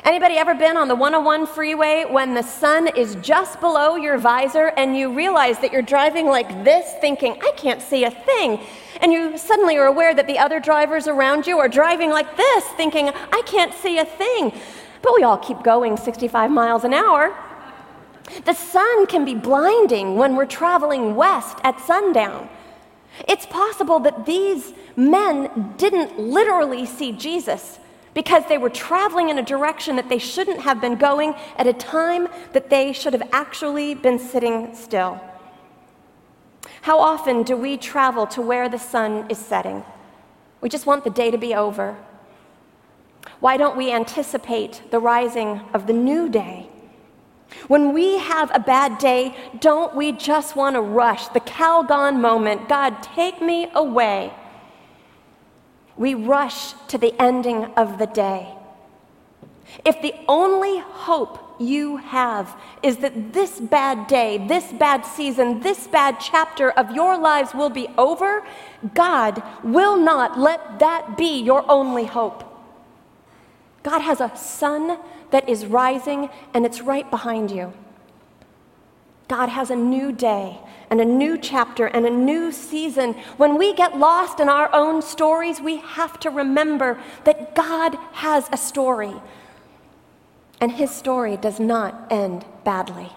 Anybody 0.05 0.37
ever 0.37 0.55
been 0.55 0.77
on 0.77 0.89
the 0.89 0.95
101 0.95 1.47
freeway 1.47 2.05
when 2.09 2.35
the 2.35 2.43
sun 2.43 2.87
is 2.89 3.17
just 3.17 3.61
below 3.61 3.97
your 3.97 4.17
visor 4.17 4.73
and 4.77 4.97
you 4.97 5.13
realize 5.13 5.59
that 5.59 5.73
you're 5.73 5.83
driving 5.83 6.27
like 6.27 6.65
this, 6.65 6.95
thinking, 7.01 7.39
I 7.43 7.53
can't 7.57 7.83
see 7.83 8.05
a 8.05 8.11
thing? 8.11 8.61
And 9.01 9.13
you 9.13 9.37
suddenly 9.37 9.77
are 9.77 9.87
aware 9.87 10.15
that 10.15 10.27
the 10.27 10.39
other 10.39 10.61
drivers 10.61 11.09
around 11.09 11.47
you 11.47 11.59
are 11.59 11.69
driving 11.69 12.11
like 12.11 12.37
this, 12.37 12.65
thinking, 12.77 13.09
I 13.09 13.43
can't 13.45 13.75
see 13.75 13.99
a 13.99 14.05
thing. 14.05 14.53
But 15.03 15.15
we 15.15 15.25
all 15.25 15.39
keep 15.39 15.63
going 15.63 15.97
65 15.97 16.51
miles 16.51 16.85
an 16.85 16.95
hour. 16.95 17.35
The 18.45 18.55
sun 18.55 19.07
can 19.07 19.25
be 19.25 19.35
blinding 19.35 20.17
when 20.17 20.37
we're 20.37 20.47
traveling 20.47 21.17
west 21.17 21.59
at 21.65 21.81
sundown. 21.81 22.49
It's 23.27 23.47
possible 23.47 23.99
that 24.01 24.27
these 24.27 24.75
men 24.97 25.75
didn't 25.77 26.19
literally 26.19 26.87
see 26.87 27.13
Jesus 27.13 27.79
because 28.19 28.45
they 28.47 28.59
were 28.59 28.69
traveling 28.69 29.29
in 29.29 29.39
a 29.39 29.43
direction 29.45 29.95
that 29.95 30.09
they 30.09 30.19
shouldn't 30.19 30.61
have 30.61 30.81
been 30.81 30.97
going 30.97 31.37
at 31.57 31.69
a 31.69 31.73
time 31.73 32.27
that 32.53 32.69
they 32.69 32.93
should 32.93 33.13
have 33.13 33.23
actually 33.31 33.95
been 33.95 34.19
sitting 34.19 34.75
still. 34.75 35.21
How 36.81 36.99
often 36.99 37.45
do 37.45 37.57
we 37.57 37.77
travel 37.77 38.27
to 38.27 38.43
where 38.43 38.69
the 38.69 38.77
sun 38.77 39.31
is 39.31 39.39
setting? 39.39 39.85
We 40.61 40.69
just 40.69 40.85
want 40.85 41.05
the 41.05 41.11
day 41.11 41.31
to 41.31 41.39
be 41.39 41.55
over. 41.55 41.97
Why 43.39 43.57
don't 43.57 43.77
we 43.77 43.93
anticipate 43.93 44.83
the 44.91 44.99
rising 44.99 45.61
of 45.73 45.87
the 45.87 45.93
new 45.93 46.29
day? 46.29 46.69
When 47.69 47.93
we 47.93 48.19
have 48.19 48.51
a 48.53 48.59
bad 48.59 48.99
day, 48.99 49.37
don't 49.61 49.95
we 49.95 50.11
just 50.11 50.57
want 50.57 50.75
to 50.75 50.81
rush 50.81 51.29
the 51.29 51.41
Calgon 51.41 52.19
moment? 52.21 52.69
God, 52.69 53.01
take 53.01 53.41
me 53.41 53.69
away. 53.77 54.33
We 55.99 56.15
rush 56.15 56.73
to 56.89 56.97
the 56.97 57.15
ending 57.21 57.67
of 57.77 57.99
the 57.99 58.07
day. 58.07 58.55
if 59.85 60.01
the 60.01 60.15
only 60.27 60.79
hope 60.79 61.57
you 61.59 61.99
have 61.99 62.57
is 62.83 62.99
that 62.99 63.33
this 63.33 63.61
bad 63.61 64.07
day, 64.07 64.39
this 64.47 64.73
bad 64.73 65.05
season, 65.05 65.61
this 65.61 65.87
bad 65.87 66.19
chapter 66.21 66.71
of 66.71 66.91
your 66.93 67.19
lives 67.19 67.53
will 67.55 67.71
be 67.71 67.89
over, 67.99 68.47
God 68.95 69.43
will 69.63 69.97
not 69.97 70.39
let 70.39 70.79
that 70.79 71.17
be 71.17 71.41
your 71.41 71.69
only 71.71 72.05
hope. 72.05 72.45
God 73.83 74.01
has 74.01 74.21
a 74.21 74.35
sun 74.37 74.99
that 75.31 75.49
is 75.49 75.67
rising 75.67 76.31
and 76.55 76.65
it's 76.65 76.81
right 76.81 77.09
behind 77.11 77.51
you. 77.51 77.73
God 79.29 79.51
has 79.51 79.71
a 79.71 79.77
new 79.77 80.11
day 80.11 80.59
and 80.91 81.01
a 81.01 81.05
new 81.05 81.37
chapter 81.37 81.87
and 81.87 82.07
a 82.07 82.11
new 82.11 82.51
season. 82.51 83.13
When 83.37 83.59
we 83.59 83.75
get 83.75 83.99
lost 83.99 84.41
in 84.41 84.49
our 84.49 84.75
own 84.75 85.03
stories, 85.03 85.61
we 85.61 85.77
have 85.77 86.19
to 86.21 86.31
remember 86.31 86.99
that 87.25 87.55
God 87.55 87.97
has 88.13 88.49
a 88.51 88.57
story 88.57 89.15
and 90.61 90.73
his 90.73 90.91
story 90.91 91.37
does 91.37 91.61
not 91.61 92.11
end 92.11 92.45
badly. 92.65 93.11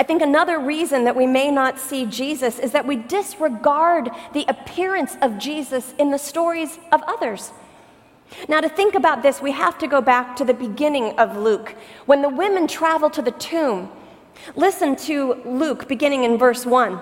I 0.00 0.04
think 0.04 0.22
another 0.22 0.58
reason 0.58 1.04
that 1.04 1.16
we 1.16 1.26
may 1.26 1.50
not 1.50 1.78
see 1.78 2.06
Jesus 2.06 2.58
is 2.58 2.72
that 2.72 2.86
we 2.86 2.96
disregard 2.96 4.10
the 4.32 4.46
appearance 4.48 5.16
of 5.20 5.38
Jesus 5.38 5.92
in 5.98 6.10
the 6.10 6.18
stories 6.18 6.78
of 6.92 7.02
others. 7.06 7.52
Now, 8.48 8.60
to 8.60 8.68
think 8.68 8.94
about 8.94 9.22
this, 9.22 9.42
we 9.42 9.52
have 9.52 9.76
to 9.78 9.86
go 9.86 10.00
back 10.00 10.34
to 10.36 10.44
the 10.44 10.54
beginning 10.54 11.18
of 11.18 11.36
Luke, 11.36 11.74
when 12.06 12.22
the 12.22 12.28
women 12.28 12.66
travel 12.66 13.10
to 13.10 13.22
the 13.22 13.30
tomb. 13.32 13.90
Listen 14.54 14.96
to 14.96 15.34
Luke 15.44 15.88
beginning 15.88 16.24
in 16.24 16.38
verse 16.38 16.64
1. 16.64 17.00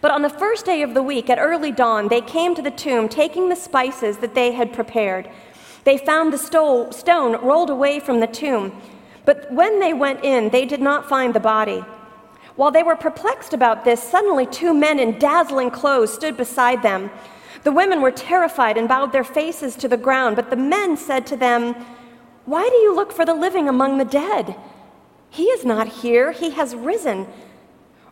But 0.00 0.10
on 0.10 0.22
the 0.22 0.30
first 0.30 0.64
day 0.64 0.82
of 0.82 0.94
the 0.94 1.02
week, 1.02 1.28
at 1.28 1.38
early 1.38 1.72
dawn, 1.72 2.08
they 2.08 2.20
came 2.20 2.54
to 2.54 2.62
the 2.62 2.70
tomb, 2.70 3.08
taking 3.08 3.48
the 3.48 3.56
spices 3.56 4.18
that 4.18 4.34
they 4.34 4.52
had 4.52 4.72
prepared. 4.72 5.28
They 5.84 5.98
found 5.98 6.32
the 6.32 6.38
stone 6.92 7.32
rolled 7.44 7.70
away 7.70 8.00
from 8.00 8.20
the 8.20 8.26
tomb, 8.26 8.80
but 9.24 9.50
when 9.52 9.80
they 9.80 9.92
went 9.92 10.24
in, 10.24 10.50
they 10.50 10.64
did 10.64 10.80
not 10.80 11.08
find 11.08 11.34
the 11.34 11.40
body. 11.40 11.84
While 12.56 12.70
they 12.70 12.82
were 12.82 12.96
perplexed 12.96 13.54
about 13.54 13.84
this, 13.84 14.02
suddenly 14.02 14.46
two 14.46 14.74
men 14.74 14.98
in 14.98 15.18
dazzling 15.18 15.70
clothes 15.70 16.12
stood 16.12 16.36
beside 16.36 16.82
them. 16.82 17.10
The 17.64 17.72
women 17.72 18.02
were 18.02 18.10
terrified 18.10 18.76
and 18.76 18.88
bowed 18.88 19.12
their 19.12 19.24
faces 19.24 19.76
to 19.76 19.88
the 19.88 19.96
ground, 19.96 20.36
but 20.36 20.50
the 20.50 20.56
men 20.56 20.96
said 20.96 21.26
to 21.28 21.36
them, 21.36 21.74
Why 22.44 22.68
do 22.68 22.76
you 22.76 22.94
look 22.94 23.12
for 23.12 23.24
the 23.24 23.34
living 23.34 23.68
among 23.68 23.98
the 23.98 24.04
dead? 24.04 24.56
He 25.32 25.44
is 25.44 25.64
not 25.64 25.88
here, 25.88 26.30
he 26.30 26.50
has 26.50 26.74
risen. 26.74 27.26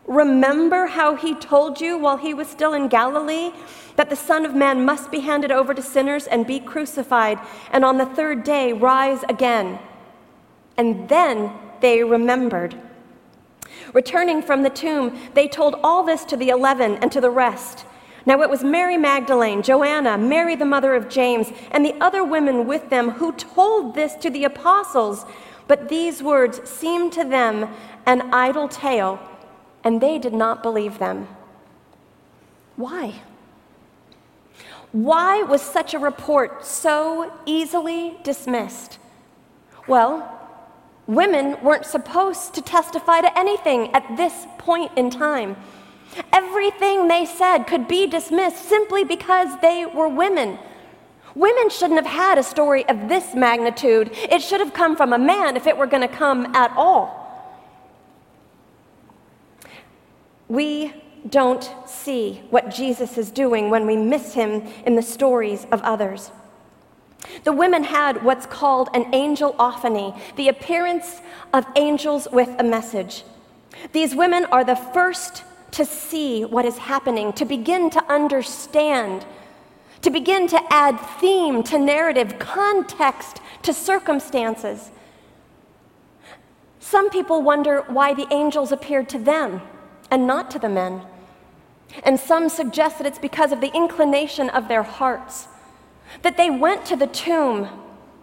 Remember 0.07 0.87
how 0.87 1.15
he 1.15 1.35
told 1.35 1.79
you 1.79 1.95
while 1.99 2.17
he 2.17 2.33
was 2.33 2.47
still 2.47 2.73
in 2.73 2.87
Galilee 2.87 3.51
that 3.95 4.09
the 4.09 4.15
Son 4.15 4.43
of 4.43 4.55
Man 4.55 4.83
must 4.85 5.11
be 5.11 5.19
handed 5.19 5.51
over 5.51 5.75
to 5.75 5.83
sinners 5.83 6.25
and 6.25 6.47
be 6.47 6.59
crucified, 6.59 7.37
and 7.71 7.85
on 7.85 7.99
the 7.99 8.07
third 8.07 8.43
day 8.43 8.73
rise 8.73 9.21
again. 9.29 9.77
And 10.77 11.07
then 11.09 11.53
they 11.79 12.03
remembered. 12.03 12.75
Returning 13.93 14.41
from 14.41 14.63
the 14.63 14.71
tomb, 14.71 15.15
they 15.35 15.47
told 15.47 15.75
all 15.83 16.03
this 16.03 16.25
to 16.25 16.35
the 16.35 16.49
eleven 16.49 16.95
and 17.03 17.11
to 17.11 17.21
the 17.21 17.29
rest. 17.29 17.85
Now 18.25 18.41
it 18.41 18.49
was 18.49 18.63
Mary 18.63 18.97
Magdalene, 18.97 19.61
Joanna, 19.61 20.17
Mary 20.17 20.55
the 20.55 20.65
mother 20.65 20.95
of 20.95 21.07
James, 21.07 21.51
and 21.69 21.85
the 21.85 21.93
other 22.01 22.23
women 22.23 22.65
with 22.65 22.89
them 22.89 23.11
who 23.11 23.31
told 23.33 23.93
this 23.93 24.15
to 24.15 24.31
the 24.31 24.43
apostles. 24.43 25.25
But 25.67 25.89
these 25.89 26.21
words 26.21 26.69
seemed 26.69 27.13
to 27.13 27.23
them 27.23 27.73
an 28.05 28.33
idle 28.33 28.67
tale 28.67 29.19
and 29.83 30.01
they 30.01 30.19
did 30.19 30.33
not 30.33 30.63
believe 30.63 30.99
them. 30.99 31.27
Why? 32.75 33.21
Why 34.91 35.41
was 35.43 35.61
such 35.61 35.93
a 35.93 35.99
report 35.99 36.65
so 36.65 37.31
easily 37.45 38.17
dismissed? 38.23 38.99
Well, 39.87 40.39
women 41.07 41.57
weren't 41.63 41.85
supposed 41.85 42.53
to 42.55 42.61
testify 42.61 43.21
to 43.21 43.39
anything 43.39 43.93
at 43.93 44.17
this 44.17 44.45
point 44.57 44.91
in 44.97 45.09
time. 45.09 45.55
Everything 46.33 47.07
they 47.07 47.25
said 47.25 47.63
could 47.63 47.87
be 47.87 48.05
dismissed 48.05 48.65
simply 48.65 49.03
because 49.03 49.59
they 49.61 49.85
were 49.85 50.09
women. 50.09 50.59
Women 51.35 51.69
shouldn't 51.69 52.03
have 52.03 52.11
had 52.11 52.37
a 52.37 52.43
story 52.43 52.87
of 52.87 53.07
this 53.07 53.33
magnitude. 53.33 54.11
It 54.13 54.41
should 54.41 54.59
have 54.59 54.73
come 54.73 54.95
from 54.95 55.13
a 55.13 55.17
man 55.17 55.55
if 55.55 55.67
it 55.67 55.77
were 55.77 55.87
going 55.87 56.07
to 56.07 56.13
come 56.13 56.55
at 56.55 56.71
all. 56.75 57.17
We 60.47 60.93
don't 61.29 61.69
see 61.87 62.41
what 62.49 62.69
Jesus 62.69 63.17
is 63.17 63.31
doing 63.31 63.69
when 63.69 63.85
we 63.85 63.95
miss 63.95 64.33
him 64.33 64.67
in 64.85 64.95
the 64.95 65.01
stories 65.01 65.65
of 65.71 65.81
others. 65.81 66.31
The 67.43 67.53
women 67.53 67.83
had 67.83 68.23
what's 68.23 68.45
called 68.45 68.89
an 68.93 69.05
angelophany, 69.11 70.19
the 70.35 70.49
appearance 70.49 71.21
of 71.53 71.65
angels 71.75 72.27
with 72.31 72.49
a 72.59 72.63
message. 72.63 73.23
These 73.93 74.15
women 74.15 74.45
are 74.45 74.63
the 74.63 74.75
first 74.75 75.43
to 75.71 75.85
see 75.85 76.43
what 76.43 76.65
is 76.65 76.77
happening, 76.77 77.31
to 77.33 77.45
begin 77.45 77.89
to 77.91 78.03
understand, 78.11 79.25
to 80.01 80.09
begin 80.09 80.47
to 80.47 80.61
add 80.69 80.99
theme 81.19 81.63
to 81.63 81.77
narrative, 81.77 82.39
context 82.39 83.39
to 83.63 83.73
circumstances. 83.73 84.89
Some 86.79 87.09
people 87.09 87.41
wonder 87.41 87.83
why 87.87 88.13
the 88.13 88.27
angels 88.31 88.71
appeared 88.71 89.07
to 89.09 89.19
them 89.19 89.61
and 90.09 90.25
not 90.25 90.51
to 90.51 90.59
the 90.59 90.69
men. 90.69 91.01
And 92.03 92.19
some 92.19 92.49
suggest 92.49 92.97
that 92.97 93.07
it's 93.07 93.19
because 93.19 93.51
of 93.51 93.61
the 93.61 93.73
inclination 93.73 94.49
of 94.49 94.67
their 94.67 94.83
hearts, 94.83 95.47
that 96.21 96.37
they 96.37 96.49
went 96.49 96.85
to 96.85 96.95
the 96.95 97.07
tomb 97.07 97.67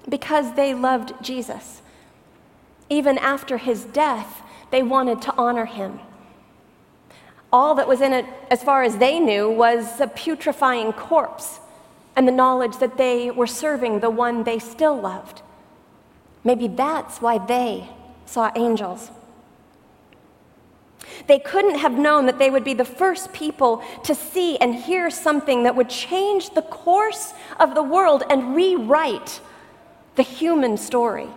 because 0.08 0.54
they 0.54 0.74
loved 0.74 1.12
Jesus. 1.22 1.82
Even 2.90 3.18
after 3.18 3.58
his 3.58 3.84
death, 3.84 4.42
they 4.70 4.82
wanted 4.82 5.22
to 5.22 5.34
honor 5.36 5.66
him. 5.66 6.00
All 7.52 7.74
that 7.76 7.88
was 7.88 8.00
in 8.00 8.12
it, 8.12 8.26
as 8.50 8.62
far 8.62 8.82
as 8.82 8.98
they 8.98 9.20
knew, 9.20 9.50
was 9.50 10.00
a 10.00 10.06
putrefying 10.06 10.92
corpse 10.92 11.60
and 12.18 12.26
the 12.26 12.32
knowledge 12.32 12.78
that 12.78 12.96
they 12.96 13.30
were 13.30 13.46
serving 13.46 14.00
the 14.00 14.10
one 14.10 14.42
they 14.42 14.58
still 14.58 15.00
loved. 15.00 15.40
Maybe 16.42 16.66
that's 16.66 17.22
why 17.22 17.38
they 17.38 17.88
saw 18.26 18.50
angels. 18.56 19.12
They 21.28 21.38
couldn't 21.38 21.78
have 21.78 21.92
known 21.92 22.26
that 22.26 22.40
they 22.40 22.50
would 22.50 22.64
be 22.64 22.74
the 22.74 22.84
first 22.84 23.32
people 23.32 23.84
to 24.02 24.16
see 24.16 24.56
and 24.56 24.74
hear 24.74 25.10
something 25.10 25.62
that 25.62 25.76
would 25.76 25.88
change 25.88 26.50
the 26.54 26.62
course 26.62 27.34
of 27.60 27.76
the 27.76 27.84
world 27.84 28.24
and 28.28 28.56
rewrite 28.56 29.40
the 30.16 30.24
human 30.24 30.76
story. 30.76 31.28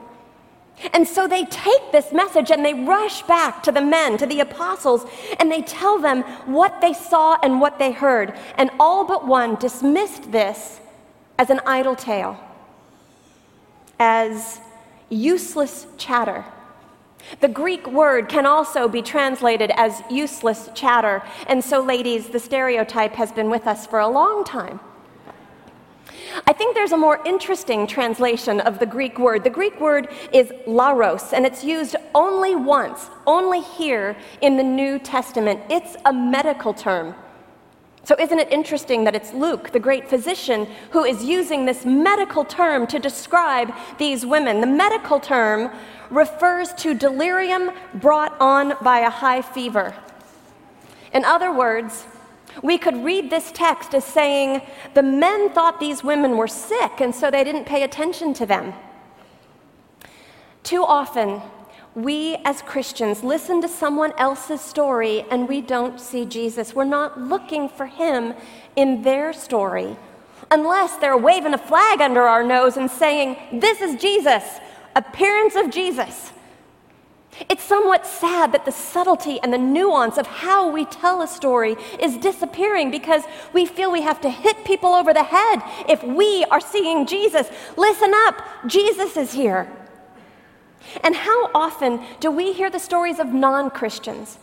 And 0.94 1.08
so 1.08 1.28
they 1.28 1.46
take 1.46 1.92
this 1.92 2.12
message 2.12 2.52
and 2.52 2.66
they 2.66 2.74
rush 2.74 3.22
back 3.24 3.64
to 3.64 3.72
the 3.72 3.82
men, 3.82 4.18
to 4.18 4.26
the 4.26 4.40
apostles, 4.40 5.06
and 5.40 5.52
they 5.52 5.62
tell 5.62 6.00
them 6.00 6.24
what 6.46 6.82
they 6.82 6.94
saw 6.94 7.38
and 7.44 7.62
what 7.62 7.80
they 7.80 7.92
heard. 7.92 8.38
And 8.56 8.70
all 8.80 9.06
but 9.06 9.28
one 9.28 9.56
dismissed 9.56 10.32
this 10.32 10.80
as 11.38 11.50
an 11.50 11.62
idle 11.66 11.96
tale, 11.96 12.40
as 14.00 14.60
useless 15.10 15.88
chatter 15.98 16.46
the 17.40 17.48
Greek 17.48 17.88
word 17.88 18.30
can 18.30 18.46
also 18.46 18.88
be 18.88 19.02
translated 19.02 19.72
as 19.76 20.02
useless 20.10 20.70
chatter. 20.74 21.24
And 21.48 21.64
so, 21.64 21.82
ladies, 21.82 22.30
the 22.30 22.40
stereotype 22.40 23.14
has 23.14 23.32
been 23.32 23.50
with 23.50 23.68
us 23.68 23.88
for 23.88 24.00
a 24.00 24.08
long 24.08 24.44
time. 24.44 24.80
I 26.48 26.54
think 26.54 26.76
there's 26.76 26.92
a 26.92 26.98
more 26.98 27.20
interesting 27.26 27.88
translation 27.88 28.60
of 28.62 28.80
the 28.80 28.86
Greek 28.86 29.20
word. 29.20 29.44
The 29.44 29.50
Greek 29.50 29.80
word 29.80 30.10
is 30.32 30.52
leros, 30.66 31.34
and 31.34 31.46
it's 31.46 31.64
used 31.64 31.96
only 32.16 32.56
once, 32.56 33.10
only 33.28 33.62
here 33.62 34.16
in 34.42 34.58
the 34.58 34.64
New 34.64 35.00
Testament. 35.00 35.62
It's 35.70 35.96
a 36.06 36.14
medical 36.14 36.74
term. 36.74 37.16
So, 38.04 38.16
isn't 38.20 38.40
it 38.40 38.52
interesting 38.52 39.04
that 39.04 39.16
it's 39.16 39.32
Luke, 39.32 39.72
the 39.72 39.80
great 39.80 40.10
physician, 40.10 40.68
who 40.90 41.04
is 41.04 41.24
using 41.24 41.66
this 41.66 41.86
medical 41.86 42.44
term 42.44 42.88
to 42.88 42.98
describe 42.98 43.72
these 44.00 44.26
women? 44.26 44.60
The 44.60 44.68
medical 44.68 45.20
term 45.20 45.72
refers 46.10 46.74
to 46.76 46.96
delirium 46.96 47.72
brought 47.96 48.36
on 48.42 48.74
by 48.82 49.00
a 49.00 49.10
high 49.10 49.44
fever. 49.44 49.94
In 51.14 51.26
other 51.26 51.54
words, 51.54 52.06
we 52.62 52.78
could 52.78 53.04
read 53.04 53.30
this 53.30 53.52
text 53.52 53.94
as 53.94 54.06
saying 54.06 54.62
the 54.94 55.04
men 55.04 55.50
thought 55.52 55.80
these 55.80 56.04
women 56.04 56.38
were 56.38 56.48
sick, 56.48 57.00
and 57.00 57.14
so 57.14 57.32
they 57.32 57.44
didn't 57.44 57.66
pay 57.66 57.84
attention 57.84 58.34
to 58.36 58.46
them. 58.46 58.74
Too 60.64 60.84
often, 60.84 61.42
we 61.96 62.38
as 62.46 62.62
Christians 62.62 63.24
listen 63.24 63.62
to 63.62 63.68
someone 63.68 64.14
else's 64.18 64.62
story 64.62 65.26
and 65.30 65.50
we 65.50 65.60
don't 65.60 66.00
see 66.00 66.26
Jesus. 66.26 66.74
We're 66.74 66.86
not 66.86 67.20
looking 67.20 67.68
for 67.68 67.86
him 67.86 68.34
in 68.76 69.02
their 69.02 69.34
story 69.34 69.98
unless 70.52 70.96
they're 70.98 71.18
waving 71.18 71.54
a 71.54 71.58
flag 71.58 72.02
under 72.02 72.22
our 72.22 72.44
nose 72.44 72.78
and 72.78 72.90
saying, 72.90 73.60
This 73.60 73.82
is 73.82 74.00
Jesus, 74.00 74.44
appearance 74.96 75.56
of 75.56 75.70
Jesus. 75.70 76.32
It's 77.50 77.64
somewhat 77.64 78.06
sad 78.06 78.52
that 78.52 78.66
the 78.66 78.72
subtlety 78.72 79.40
and 79.42 79.52
the 79.52 79.58
nuance 79.58 80.18
of 80.18 80.28
how 80.28 80.70
we 80.70 80.86
tell 80.86 81.22
a 81.22 81.28
story 81.28 81.76
is 82.00 82.18
disappearing 82.18 82.92
because 82.92 83.24
we 83.54 83.66
feel 83.66 83.92
we 83.92 84.02
have 84.02 84.22
to 84.22 84.30
hit 84.30 84.64
people 84.66 84.94
over 84.94 85.14
the 85.14 85.24
head 85.24 85.62
if 85.90 86.04
we 86.04 86.46
are 86.46 86.62
seeing 86.62 87.06
Jesus. 87.06 87.50
Listen 87.78 88.12
up, 88.28 88.44
Jesus 88.68 89.18
is 89.18 89.34
here. 89.34 89.72
And 91.04 91.16
how 91.16 91.52
often 91.54 92.02
do 92.20 92.32
we 92.32 92.54
hear 92.54 92.70
the 92.70 92.80
stories 92.80 93.20
of 93.20 93.28
non 93.28 93.70
Christians? 93.70 94.38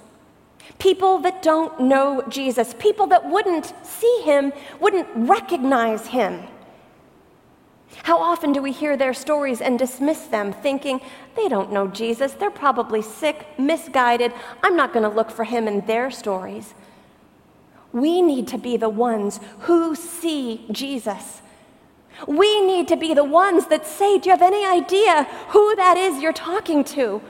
People 0.78 1.18
that 1.20 1.42
don't 1.42 1.80
know 1.80 2.22
Jesus, 2.28 2.74
people 2.78 3.06
that 3.08 3.28
wouldn't 3.28 3.72
see 3.84 4.22
him, 4.24 4.52
wouldn't 4.80 5.08
recognize 5.14 6.06
him. 6.06 6.46
How 8.02 8.18
often 8.18 8.52
do 8.52 8.62
we 8.62 8.72
hear 8.72 8.96
their 8.96 9.14
stories 9.14 9.60
and 9.60 9.78
dismiss 9.78 10.24
them, 10.26 10.52
thinking, 10.52 11.00
they 11.36 11.48
don't 11.48 11.72
know 11.72 11.88
Jesus, 11.88 12.32
they're 12.32 12.50
probably 12.50 13.02
sick, 13.02 13.46
misguided, 13.58 14.32
I'm 14.62 14.76
not 14.76 14.92
going 14.92 15.08
to 15.08 15.14
look 15.14 15.30
for 15.30 15.44
him 15.44 15.66
in 15.66 15.86
their 15.86 16.10
stories. 16.10 16.74
We 17.92 18.20
need 18.20 18.48
to 18.48 18.58
be 18.58 18.76
the 18.76 18.88
ones 18.88 19.40
who 19.60 19.94
see 19.94 20.66
Jesus. 20.70 21.40
We 22.26 22.66
need 22.66 22.88
to 22.88 22.96
be 22.96 23.14
the 23.14 23.24
ones 23.24 23.66
that 23.66 23.86
say, 23.86 24.18
Do 24.18 24.28
you 24.28 24.36
have 24.36 24.42
any 24.42 24.64
idea 24.64 25.24
who 25.50 25.74
that 25.76 25.96
is 25.96 26.20
you're 26.20 26.32
talking 26.32 26.84
to? 26.84 27.22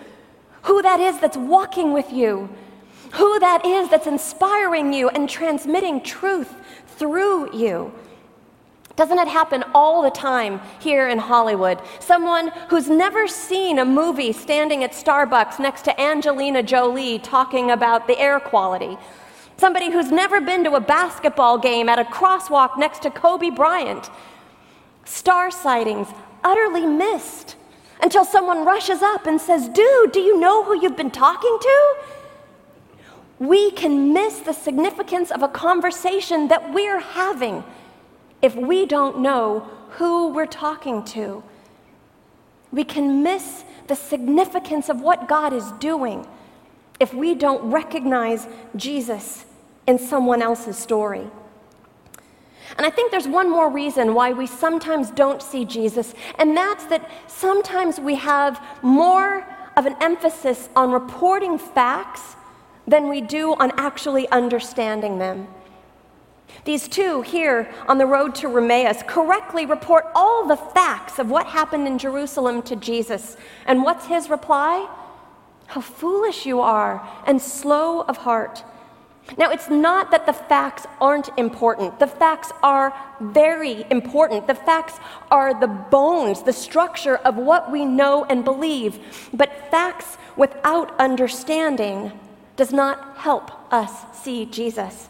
Who 0.62 0.82
that 0.82 1.00
is 1.00 1.18
that's 1.20 1.36
walking 1.36 1.92
with 1.92 2.12
you? 2.12 2.48
Who 3.12 3.38
that 3.38 3.64
is 3.64 3.88
that's 3.88 4.06
inspiring 4.06 4.92
you 4.92 5.08
and 5.08 5.28
transmitting 5.28 6.02
truth 6.02 6.52
through 6.96 7.56
you? 7.56 7.92
Doesn't 8.98 9.20
it 9.20 9.28
happen 9.28 9.62
all 9.76 10.02
the 10.02 10.10
time 10.10 10.60
here 10.80 11.06
in 11.06 11.18
Hollywood? 11.18 11.80
Someone 12.00 12.48
who's 12.68 12.90
never 12.90 13.28
seen 13.28 13.78
a 13.78 13.84
movie 13.84 14.32
standing 14.32 14.82
at 14.82 14.90
Starbucks 14.90 15.60
next 15.60 15.82
to 15.82 16.00
Angelina 16.00 16.64
Jolie 16.64 17.20
talking 17.20 17.70
about 17.70 18.08
the 18.08 18.18
air 18.18 18.40
quality. 18.40 18.98
Somebody 19.56 19.92
who's 19.92 20.10
never 20.10 20.40
been 20.40 20.64
to 20.64 20.74
a 20.74 20.80
basketball 20.80 21.58
game 21.58 21.88
at 21.88 22.00
a 22.00 22.04
crosswalk 22.06 22.76
next 22.76 23.02
to 23.02 23.10
Kobe 23.12 23.50
Bryant. 23.50 24.10
Star 25.04 25.52
sightings 25.52 26.08
utterly 26.42 26.84
missed 26.84 27.54
until 28.02 28.24
someone 28.24 28.64
rushes 28.64 29.00
up 29.00 29.28
and 29.28 29.40
says, 29.40 29.68
Dude, 29.68 30.10
do 30.10 30.18
you 30.18 30.40
know 30.40 30.64
who 30.64 30.82
you've 30.82 30.96
been 30.96 31.12
talking 31.12 31.56
to? 31.60 31.96
We 33.38 33.70
can 33.70 34.12
miss 34.12 34.40
the 34.40 34.52
significance 34.52 35.30
of 35.30 35.44
a 35.44 35.48
conversation 35.48 36.48
that 36.48 36.74
we're 36.74 36.98
having 36.98 37.62
if 38.42 38.54
we 38.54 38.86
don't 38.86 39.18
know 39.18 39.68
who 39.90 40.28
we're 40.28 40.46
talking 40.46 41.04
to. 41.04 41.42
We 42.70 42.84
can 42.84 43.22
miss 43.22 43.64
the 43.86 43.96
significance 43.96 44.88
of 44.88 45.00
what 45.00 45.28
God 45.28 45.52
is 45.52 45.70
doing 45.72 46.26
if 47.00 47.14
we 47.14 47.34
don't 47.34 47.70
recognize 47.70 48.46
Jesus 48.76 49.44
in 49.86 49.98
someone 49.98 50.42
else's 50.42 50.76
story. 50.76 51.26
And 52.76 52.86
I 52.86 52.90
think 52.90 53.10
there's 53.10 53.26
one 53.26 53.50
more 53.50 53.70
reason 53.70 54.14
why 54.14 54.32
we 54.32 54.46
sometimes 54.46 55.10
don't 55.10 55.42
see 55.42 55.64
Jesus, 55.64 56.14
and 56.38 56.56
that's 56.56 56.84
that 56.86 57.10
sometimes 57.26 57.98
we 57.98 58.14
have 58.16 58.62
more 58.82 59.46
of 59.76 59.86
an 59.86 59.96
emphasis 60.00 60.68
on 60.76 60.90
reporting 60.90 61.56
facts 61.56 62.36
than 62.86 63.08
we 63.08 63.20
do 63.20 63.54
on 63.54 63.72
actually 63.78 64.28
understanding 64.28 65.18
them. 65.18 65.48
These 66.64 66.88
two 66.88 67.22
here 67.22 67.72
on 67.86 67.98
the 67.98 68.06
road 68.06 68.34
to 68.36 68.56
Emmaus 68.56 69.02
correctly 69.06 69.66
report 69.66 70.06
all 70.14 70.46
the 70.46 70.56
facts 70.56 71.18
of 71.18 71.30
what 71.30 71.46
happened 71.46 71.86
in 71.86 71.98
Jerusalem 71.98 72.62
to 72.62 72.76
Jesus. 72.76 73.36
And 73.66 73.82
what's 73.82 74.06
his 74.06 74.28
reply? 74.28 74.88
How 75.66 75.80
foolish 75.80 76.46
you 76.46 76.60
are 76.60 77.06
and 77.26 77.40
slow 77.40 78.02
of 78.02 78.18
heart. 78.18 78.64
Now, 79.36 79.50
it's 79.50 79.68
not 79.68 80.10
that 80.10 80.24
the 80.24 80.32
facts 80.32 80.86
aren't 81.00 81.28
important. 81.36 81.98
The 81.98 82.06
facts 82.06 82.50
are 82.62 82.94
very 83.20 83.84
important. 83.90 84.46
The 84.46 84.54
facts 84.54 84.94
are 85.30 85.58
the 85.58 85.66
bones, 85.66 86.42
the 86.42 86.52
structure 86.52 87.16
of 87.16 87.36
what 87.36 87.70
we 87.70 87.84
know 87.84 88.24
and 88.24 88.42
believe. 88.42 88.98
But 89.34 89.70
facts 89.70 90.16
without 90.36 90.98
understanding 90.98 92.12
does 92.56 92.72
not 92.72 93.18
help 93.18 93.50
us 93.72 93.92
see 94.18 94.46
Jesus. 94.46 95.08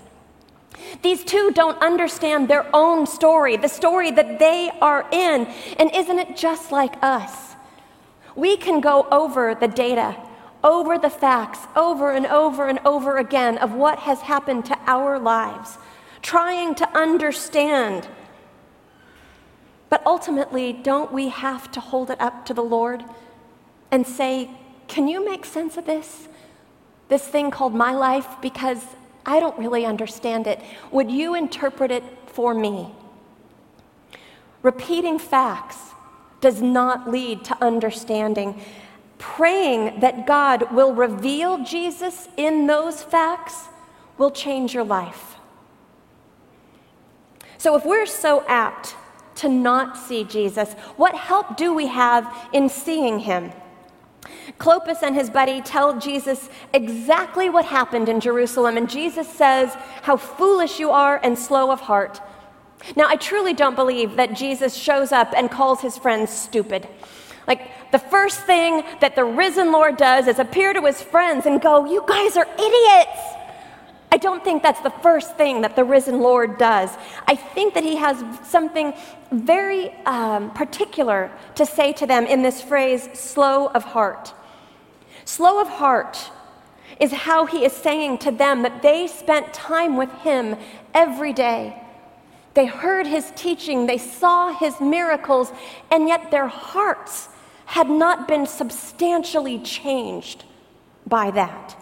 These 1.03 1.25
two 1.25 1.51
don't 1.53 1.81
understand 1.83 2.49
their 2.49 2.67
own 2.75 3.07
story, 3.07 3.57
the 3.57 3.69
story 3.69 4.11
that 4.11 4.39
they 4.39 4.71
are 4.81 5.07
in. 5.11 5.47
And 5.79 5.95
isn't 5.95 6.19
it 6.19 6.37
just 6.37 6.73
like 6.73 6.95
us? 7.03 7.55
We 8.35 8.57
can 8.57 8.81
go 8.81 9.07
over 9.11 9.55
the 9.55 9.69
data, 9.69 10.17
over 10.63 10.99
the 10.99 11.11
facts, 11.11 11.61
over 11.77 12.13
and 12.13 12.27
over 12.27 12.69
and 12.69 12.79
over 12.85 13.19
again 13.19 13.59
of 13.59 13.73
what 13.73 13.99
has 14.01 14.21
happened 14.21 14.65
to 14.67 14.79
our 14.87 15.19
lives, 15.19 15.79
trying 16.23 16.75
to 16.77 16.89
understand. 16.97 18.07
But 19.91 20.03
ultimately, 20.07 20.73
don't 20.73 21.13
we 21.13 21.29
have 21.29 21.71
to 21.73 21.81
hold 21.81 22.11
it 22.11 22.21
up 22.21 22.45
to 22.47 22.55
the 22.55 22.63
Lord 22.63 23.05
and 23.91 24.07
say, 24.07 24.51
Can 24.87 25.09
you 25.09 25.25
make 25.25 25.45
sense 25.45 25.77
of 25.77 25.87
this? 25.87 26.29
This 27.09 27.27
thing 27.27 27.51
called 27.51 27.75
my 27.75 27.93
life? 27.93 28.27
Because 28.41 28.85
I 29.29 29.41
don't 29.41 29.59
really 29.59 29.85
understand 29.85 30.47
it. 30.47 30.59
Would 30.91 31.11
you 31.11 31.35
interpret 31.35 31.91
it 31.91 32.03
for 32.29 32.55
me? 32.55 32.91
Repeating 34.63 35.19
facts 35.19 35.77
does 36.41 36.63
not 36.63 37.11
lead 37.11 37.45
to 37.45 37.63
understanding. 37.63 38.59
Praying 39.19 40.01
that 40.01 40.27
God 40.27 40.73
will 40.73 40.95
reveal 40.95 41.63
Jesus 41.63 42.29
in 42.39 42.67
those 42.67 43.03
facts 43.03 43.69
will 44.17 44.31
change 44.31 44.73
your 44.73 44.85
life. 44.85 45.37
So, 47.59 47.77
if 47.77 47.85
we're 47.85 48.07
so 48.07 48.45
apt 48.49 48.95
to 49.37 49.49
not 49.51 49.99
see 49.99 50.25
Jesus, 50.25 50.73
what 50.97 51.15
help 51.15 51.59
do 51.59 51.75
we 51.75 51.87
have 51.89 52.49
in 52.55 52.71
seeing 52.71 53.19
him? 53.19 53.53
Cleopas 54.59 55.03
and 55.03 55.15
his 55.15 55.31
buddy 55.31 55.61
tell 55.61 55.99
Jesus 55.99 56.49
exactly 56.73 57.49
what 57.49 57.65
happened 57.65 58.09
in 58.09 58.21
Jerusalem, 58.21 58.77
and 58.77 58.89
Jesus 58.89 59.29
says, 59.29 59.75
How 60.03 60.17
foolish 60.17 60.79
you 60.79 60.91
are 60.91 61.21
and 61.23 61.39
slow 61.39 61.71
of 61.71 61.81
heart. 61.81 62.21
Now, 62.97 63.09
I 63.09 63.17
truly 63.17 63.55
don't 63.55 63.75
believe 63.75 64.17
that 64.17 64.35
Jesus 64.35 64.75
shows 64.75 65.13
up 65.13 65.33
and 65.37 65.51
calls 65.51 65.81
his 65.81 65.99
friends 65.99 66.31
stupid. 66.31 66.89
Like, 67.47 67.91
the 67.93 67.99
first 67.99 68.41
thing 68.43 68.83
that 69.01 69.17
the 69.17 69.25
risen 69.25 69.73
Lord 69.73 69.97
does 69.97 70.27
is 70.27 70.39
appear 70.39 70.73
to 70.75 70.83
his 70.83 71.03
friends 71.03 71.47
and 71.47 71.61
go, 71.61 71.85
You 71.87 72.05
guys 72.07 72.37
are 72.37 72.47
idiots. 72.47 73.21
I 74.11 74.17
don't 74.17 74.43
think 74.43 74.63
that's 74.63 74.81
the 74.81 74.91
first 74.91 75.37
thing 75.37 75.61
that 75.61 75.77
the 75.77 75.85
risen 75.85 76.21
Lord 76.21 76.59
does. 76.59 76.91
I 77.27 77.35
think 77.35 77.75
that 77.75 77.85
he 77.85 77.97
has 77.97 78.23
something 78.49 78.95
very 79.31 79.91
um, 80.07 80.51
particular 80.53 81.31
to 81.57 81.67
say 81.67 81.93
to 81.95 82.07
them 82.07 82.25
in 82.25 82.43
this 82.43 82.63
phrase, 82.63 83.09
slow 83.13 83.67
of 83.69 83.85
heart. 83.85 84.33
Slow 85.25 85.61
of 85.61 85.69
heart 85.69 86.31
is 87.01 87.13
how 87.13 87.47
he 87.47 87.65
is 87.65 87.73
saying 87.73 88.19
to 88.19 88.31
them 88.31 88.63
that 88.63 88.83
they 88.83 89.07
spent 89.07 89.53
time 89.53 89.97
with 89.97 90.11
him 90.23 90.57
every 90.95 91.33
day. 91.33 91.81
They 92.55 92.67
heard 92.67 93.07
his 93.07 93.31
teaching, 93.37 93.87
they 93.87 93.99
saw 93.99 94.53
his 94.53 94.81
miracles, 94.81 95.53
and 95.91 96.09
yet 96.09 96.31
their 96.31 96.49
hearts 96.49 97.29
had 97.67 97.91
not 97.91 98.27
been 98.27 98.47
substantially 98.47 99.59
changed 99.61 100.45
by 101.07 101.31
that. 101.33 101.77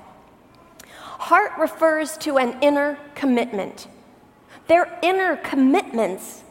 Heart 1.19 1.53
refers 1.59 2.17
to 2.19 2.39
an 2.39 2.59
inner 2.63 2.99
commitment. 3.15 3.89
Their 4.69 4.99
inner 5.03 5.37
commitments 5.37 6.43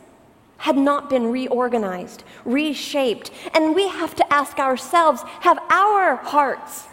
had 0.57 0.77
not 0.77 1.09
been 1.09 1.27
reorganized, 1.27 2.23
reshaped. 2.43 3.31
And 3.53 3.75
we 3.75 3.87
have 3.87 4.15
to 4.15 4.33
ask 4.33 4.57
ourselves 4.57 5.21
have 5.41 5.59
our 5.69 6.15
hearts, 6.15 6.85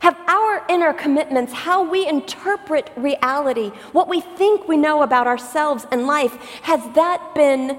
have 0.00 0.18
our 0.26 0.64
inner 0.68 0.92
commitments, 0.92 1.52
how 1.52 1.88
we 1.88 2.06
interpret 2.06 2.90
reality, 2.96 3.68
what 3.92 4.08
we 4.08 4.20
think 4.20 4.66
we 4.66 4.76
know 4.76 5.02
about 5.02 5.26
ourselves 5.26 5.86
and 5.90 6.06
life, 6.06 6.34
has 6.62 6.80
that 6.94 7.34
been 7.34 7.78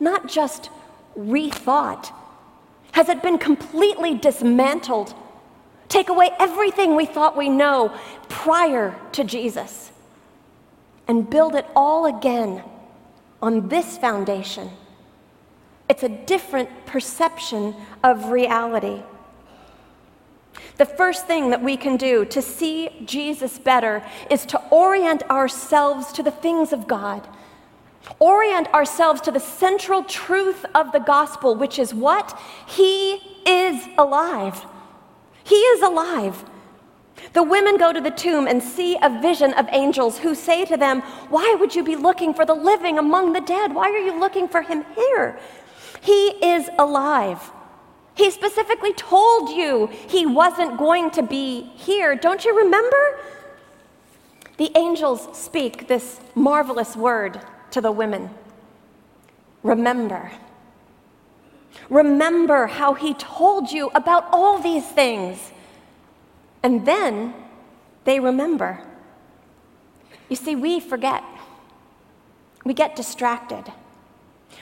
not 0.00 0.28
just 0.28 0.70
rethought? 1.16 2.12
Has 2.92 3.08
it 3.08 3.22
been 3.22 3.38
completely 3.38 4.14
dismantled? 4.14 5.14
Take 5.88 6.08
away 6.08 6.30
everything 6.38 6.96
we 6.96 7.06
thought 7.06 7.36
we 7.36 7.48
know 7.48 7.96
prior 8.28 8.98
to 9.12 9.24
Jesus 9.24 9.92
and 11.06 11.28
build 11.28 11.54
it 11.54 11.66
all 11.76 12.06
again 12.06 12.62
on 13.42 13.68
this 13.68 13.98
foundation. 13.98 14.70
It's 15.88 16.02
a 16.02 16.08
different 16.08 16.86
perception 16.86 17.74
of 18.02 18.30
reality. 18.30 19.02
The 20.76 20.86
first 20.86 21.26
thing 21.26 21.50
that 21.50 21.62
we 21.62 21.76
can 21.76 21.96
do 21.96 22.24
to 22.26 22.42
see 22.42 22.90
Jesus 23.04 23.58
better 23.58 24.02
is 24.30 24.44
to 24.46 24.62
orient 24.70 25.22
ourselves 25.30 26.12
to 26.14 26.22
the 26.22 26.30
things 26.30 26.72
of 26.72 26.88
God. 26.88 27.28
Orient 28.18 28.68
ourselves 28.74 29.20
to 29.22 29.30
the 29.30 29.40
central 29.40 30.02
truth 30.04 30.64
of 30.74 30.92
the 30.92 30.98
gospel, 30.98 31.54
which 31.54 31.78
is 31.78 31.94
what? 31.94 32.38
He 32.66 33.14
is 33.46 33.86
alive. 33.98 34.64
He 35.44 35.54
is 35.54 35.82
alive. 35.82 36.44
The 37.32 37.42
women 37.42 37.76
go 37.76 37.92
to 37.92 38.00
the 38.00 38.10
tomb 38.10 38.46
and 38.46 38.62
see 38.62 38.98
a 39.00 39.20
vision 39.20 39.54
of 39.54 39.66
angels 39.70 40.18
who 40.18 40.34
say 40.34 40.64
to 40.64 40.76
them, 40.76 41.00
Why 41.28 41.56
would 41.58 41.74
you 41.74 41.84
be 41.84 41.96
looking 41.96 42.34
for 42.34 42.44
the 42.44 42.54
living 42.54 42.98
among 42.98 43.32
the 43.32 43.40
dead? 43.40 43.74
Why 43.74 43.90
are 43.90 43.98
you 43.98 44.18
looking 44.18 44.48
for 44.48 44.62
him 44.62 44.84
here? 44.94 45.38
He 46.00 46.28
is 46.44 46.68
alive. 46.78 47.50
He 48.14 48.30
specifically 48.30 48.92
told 48.92 49.50
you 49.50 49.88
he 50.08 50.26
wasn't 50.26 50.78
going 50.78 51.10
to 51.12 51.22
be 51.22 51.62
here. 51.76 52.14
Don't 52.14 52.44
you 52.44 52.56
remember? 52.56 53.18
The 54.56 54.70
angels 54.76 55.36
speak 55.36 55.88
this 55.88 56.20
marvelous 56.34 56.94
word 56.96 57.40
to 57.72 57.80
the 57.80 57.90
women 57.90 58.30
Remember. 59.64 60.30
Remember 61.90 62.66
how 62.66 62.94
he 62.94 63.14
told 63.14 63.70
you 63.70 63.90
about 63.94 64.26
all 64.32 64.58
these 64.58 64.86
things. 64.86 65.52
And 66.62 66.86
then 66.86 67.34
they 68.04 68.20
remember. 68.20 68.80
You 70.28 70.36
see, 70.36 70.56
we 70.56 70.80
forget. 70.80 71.22
We 72.64 72.74
get 72.74 72.96
distracted. 72.96 73.64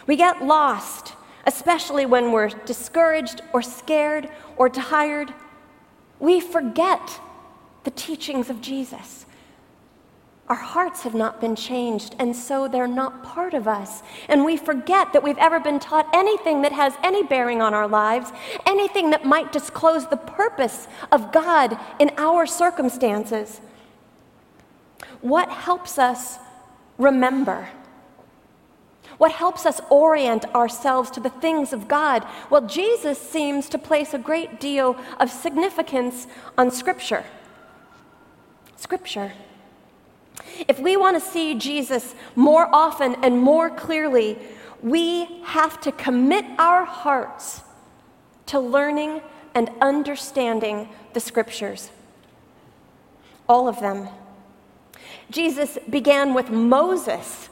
We 0.07 0.17
get 0.17 0.45
lost, 0.45 1.15
especially 1.47 2.07
when 2.07 2.33
we're 2.33 2.49
discouraged 2.49 3.43
or 3.53 3.63
scared 3.63 4.29
or 4.57 4.69
tired. 4.69 5.33
We 6.19 6.41
forget 6.41 7.21
the 7.85 7.91
teachings 7.91 8.51
of 8.51 8.61
Jesus. 8.61 9.27
Our 10.49 10.57
hearts 10.57 11.03
have 11.03 11.15
not 11.15 11.41
been 11.41 11.57
changed, 11.57 12.17
and 12.19 12.35
so 12.35 12.69
they're 12.69 12.89
not 12.89 13.23
part 13.23 13.55
of 13.55 13.69
us. 13.69 14.03
And 14.29 14.45
we 14.45 14.57
forget 14.57 15.13
that 15.13 15.23
we've 15.23 15.39
ever 15.39 15.61
been 15.61 15.79
taught 15.79 16.09
anything 16.13 16.63
that 16.63 16.73
has 16.73 16.95
any 17.03 17.23
bearing 17.23 17.63
on 17.63 17.73
our 17.75 17.89
lives, 17.89 18.33
anything 18.67 19.11
that 19.11 19.25
might 19.25 19.53
disclose 19.53 20.09
the 20.09 20.17
purpose 20.17 20.89
of 21.11 21.33
God 21.33 21.79
in 21.99 22.11
our 22.19 22.45
circumstances. 22.45 23.61
What 25.21 25.49
helps 25.49 25.99
us 25.99 26.39
remember? 26.99 27.69
What 29.19 29.31
helps 29.31 29.65
us 29.65 29.81
orient 29.89 30.45
ourselves 30.55 31.09
to 31.13 31.21
the 31.21 31.31
things 31.31 31.73
of 31.73 31.87
God? 31.87 32.27
Well, 32.51 32.67
Jesus 32.67 33.19
seems 33.19 33.69
to 33.69 33.79
place 33.79 34.13
a 34.13 34.19
great 34.19 34.59
deal 34.59 34.97
of 35.21 35.31
significance 35.31 36.27
on 36.59 36.73
Scripture. 36.73 37.25
Scripture. 38.77 39.33
If 40.69 40.79
we 40.79 40.97
want 40.97 41.23
to 41.23 41.29
see 41.29 41.55
Jesus 41.55 42.15
more 42.37 42.69
often 42.73 43.17
and 43.23 43.41
more 43.41 43.71
clearly, 43.71 44.39
we 44.83 45.43
have 45.45 45.81
to 45.83 45.93
commit 45.93 46.45
our 46.59 46.85
hearts 46.85 47.63
to 48.47 48.59
learning 48.59 49.23
and 49.55 49.71
understanding 49.81 50.89
the 51.13 51.21
scriptures. 51.21 51.91
All 53.49 53.69
of 53.69 53.81
them. 53.81 54.09
Jesus 55.31 55.79
began 55.89 56.35
with 56.35 56.51
Moses, 56.51 57.49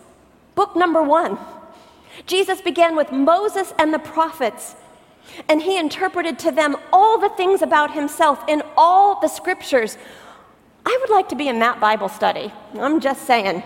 book 0.55 0.77
number 0.77 1.03
one. 1.03 1.39
Jesus 2.27 2.61
began 2.61 2.97
with 2.97 3.13
Moses 3.13 3.73
and 3.79 3.95
the 3.95 3.99
prophets, 3.99 4.75
and 5.49 5.63
he 5.63 5.79
interpreted 5.79 6.39
to 6.41 6.51
them 6.51 6.77
all 6.93 7.19
the 7.19 7.31
things 7.31 7.63
about 7.63 7.95
himself 7.95 8.43
in 8.49 8.63
all 8.77 9.21
the 9.21 9.29
scriptures 9.29 9.97
I 10.85 10.99
would 11.01 11.11
like 11.11 11.29
to 11.31 11.37
be 11.37 11.49
in 11.49 11.59
that 11.61 11.81
Bible 11.81 12.09
study. 12.09 12.53
I'm 12.75 13.01
just 13.01 13.27
saying. 13.27 13.63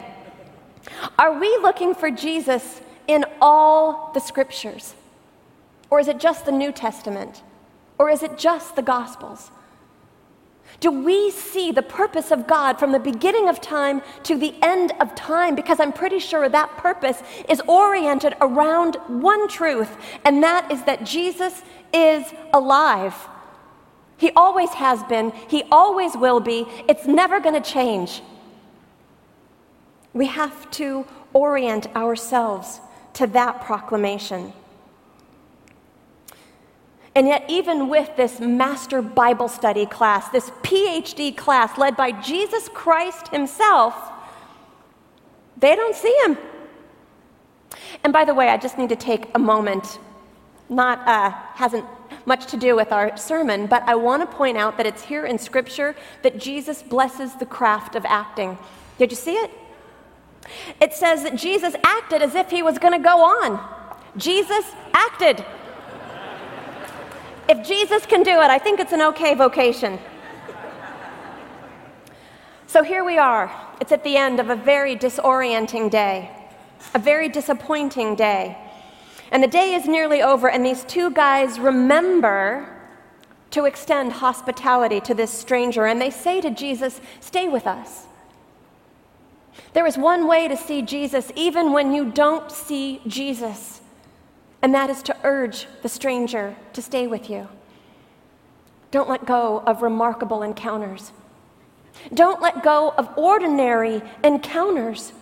Are 1.18 1.38
we 1.38 1.48
looking 1.58 1.94
for 1.94 2.10
Jesus 2.10 2.80
in 3.06 3.24
all 3.40 4.12
the 4.12 4.20
scriptures? 4.20 4.94
Or 5.90 6.00
is 6.00 6.08
it 6.08 6.18
just 6.18 6.44
the 6.44 6.52
New 6.52 6.72
Testament? 6.72 7.42
Or 7.98 8.10
is 8.10 8.22
it 8.22 8.38
just 8.38 8.76
the 8.76 8.82
Gospels? 8.82 9.50
Do 10.80 10.90
we 10.90 11.30
see 11.30 11.70
the 11.72 11.82
purpose 11.82 12.30
of 12.30 12.46
God 12.46 12.78
from 12.78 12.92
the 12.92 12.98
beginning 12.98 13.48
of 13.48 13.60
time 13.60 14.02
to 14.24 14.36
the 14.36 14.54
end 14.60 14.92
of 15.00 15.14
time? 15.14 15.54
Because 15.54 15.78
I'm 15.78 15.92
pretty 15.92 16.18
sure 16.18 16.48
that 16.48 16.76
purpose 16.76 17.22
is 17.48 17.60
oriented 17.68 18.34
around 18.40 18.96
one 19.06 19.46
truth, 19.48 19.96
and 20.24 20.42
that 20.42 20.70
is 20.72 20.82
that 20.84 21.04
Jesus 21.04 21.62
is 21.92 22.24
alive. 22.52 23.14
He 24.16 24.30
always 24.36 24.70
has 24.70 25.02
been, 25.04 25.32
He 25.48 25.64
always 25.70 26.16
will 26.16 26.40
be. 26.40 26.66
It's 26.88 27.06
never 27.06 27.40
going 27.40 27.60
to 27.60 27.70
change. 27.70 28.22
We 30.12 30.26
have 30.26 30.70
to 30.72 31.06
orient 31.32 31.94
ourselves 31.96 32.80
to 33.14 33.26
that 33.28 33.60
proclamation. 33.60 34.52
And 37.16 37.28
yet, 37.28 37.44
even 37.48 37.88
with 37.88 38.16
this 38.16 38.40
master 38.40 39.00
Bible 39.00 39.48
study 39.48 39.86
class, 39.86 40.28
this 40.30 40.50
PhD 40.62 41.36
class 41.36 41.78
led 41.78 41.96
by 41.96 42.10
Jesus 42.10 42.68
Christ 42.68 43.28
Himself, 43.28 43.94
they 45.56 45.76
don't 45.76 45.94
see 45.94 46.16
Him. 46.24 46.36
And 48.02 48.12
by 48.12 48.24
the 48.24 48.34
way, 48.34 48.48
I 48.48 48.56
just 48.56 48.78
need 48.78 48.88
to 48.88 48.96
take 48.96 49.26
a 49.34 49.38
moment, 49.38 49.98
not, 50.68 51.06
uh, 51.06 51.30
hasn't 51.30 51.86
much 52.26 52.46
to 52.46 52.56
do 52.56 52.74
with 52.74 52.92
our 52.92 53.16
sermon, 53.16 53.66
but 53.66 53.82
I 53.82 53.94
want 53.94 54.28
to 54.28 54.36
point 54.36 54.56
out 54.56 54.76
that 54.76 54.86
it's 54.86 55.02
here 55.02 55.26
in 55.26 55.38
Scripture 55.38 55.94
that 56.22 56.38
Jesus 56.38 56.82
blesses 56.82 57.34
the 57.34 57.46
craft 57.46 57.94
of 57.96 58.04
acting. 58.04 58.58
Did 58.98 59.10
you 59.10 59.16
see 59.16 59.34
it? 59.34 59.50
It 60.80 60.92
says 60.92 61.22
that 61.22 61.36
Jesus 61.36 61.74
acted 61.82 62.22
as 62.22 62.34
if 62.34 62.50
he 62.50 62.62
was 62.62 62.78
going 62.78 62.92
to 62.92 63.02
go 63.02 63.22
on. 63.22 63.60
Jesus 64.16 64.64
acted. 64.92 65.44
If 67.48 67.66
Jesus 67.66 68.06
can 68.06 68.22
do 68.22 68.30
it, 68.30 68.50
I 68.50 68.58
think 68.58 68.80
it's 68.80 68.92
an 68.92 69.02
okay 69.02 69.34
vocation. 69.34 69.98
So 72.66 72.82
here 72.82 73.04
we 73.04 73.18
are. 73.18 73.52
It's 73.80 73.92
at 73.92 74.02
the 74.02 74.16
end 74.16 74.40
of 74.40 74.50
a 74.50 74.56
very 74.56 74.96
disorienting 74.96 75.90
day, 75.90 76.30
a 76.94 76.98
very 76.98 77.28
disappointing 77.28 78.16
day. 78.16 78.56
And 79.34 79.42
the 79.42 79.48
day 79.48 79.74
is 79.74 79.88
nearly 79.88 80.22
over, 80.22 80.48
and 80.48 80.64
these 80.64 80.84
two 80.84 81.10
guys 81.10 81.58
remember 81.58 82.68
to 83.50 83.64
extend 83.64 84.12
hospitality 84.12 85.00
to 85.00 85.12
this 85.12 85.32
stranger, 85.32 85.86
and 85.86 86.00
they 86.00 86.10
say 86.10 86.40
to 86.40 86.50
Jesus, 86.50 87.00
Stay 87.18 87.48
with 87.48 87.66
us. 87.66 88.06
There 89.72 89.86
is 89.86 89.98
one 89.98 90.28
way 90.28 90.46
to 90.46 90.56
see 90.56 90.82
Jesus 90.82 91.32
even 91.34 91.72
when 91.72 91.92
you 91.92 92.12
don't 92.12 92.48
see 92.52 93.00
Jesus, 93.08 93.80
and 94.62 94.72
that 94.72 94.88
is 94.88 95.02
to 95.02 95.16
urge 95.24 95.66
the 95.82 95.88
stranger 95.88 96.54
to 96.72 96.80
stay 96.80 97.08
with 97.08 97.28
you. 97.28 97.48
Don't 98.92 99.08
let 99.08 99.26
go 99.26 99.64
of 99.66 99.82
remarkable 99.82 100.44
encounters. 100.44 101.10
Don't 102.14 102.40
let 102.40 102.62
go 102.62 102.94
of 102.96 103.08
ordinary 103.18 104.00
encounters. 104.22 105.12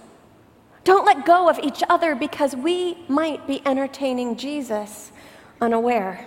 Don't 0.84 1.06
let 1.06 1.24
go 1.24 1.48
of 1.48 1.58
each 1.60 1.82
other 1.88 2.14
because 2.14 2.56
we 2.56 2.98
might 3.08 3.46
be 3.46 3.62
entertaining 3.64 4.36
Jesus 4.36 5.12
unaware. 5.60 6.26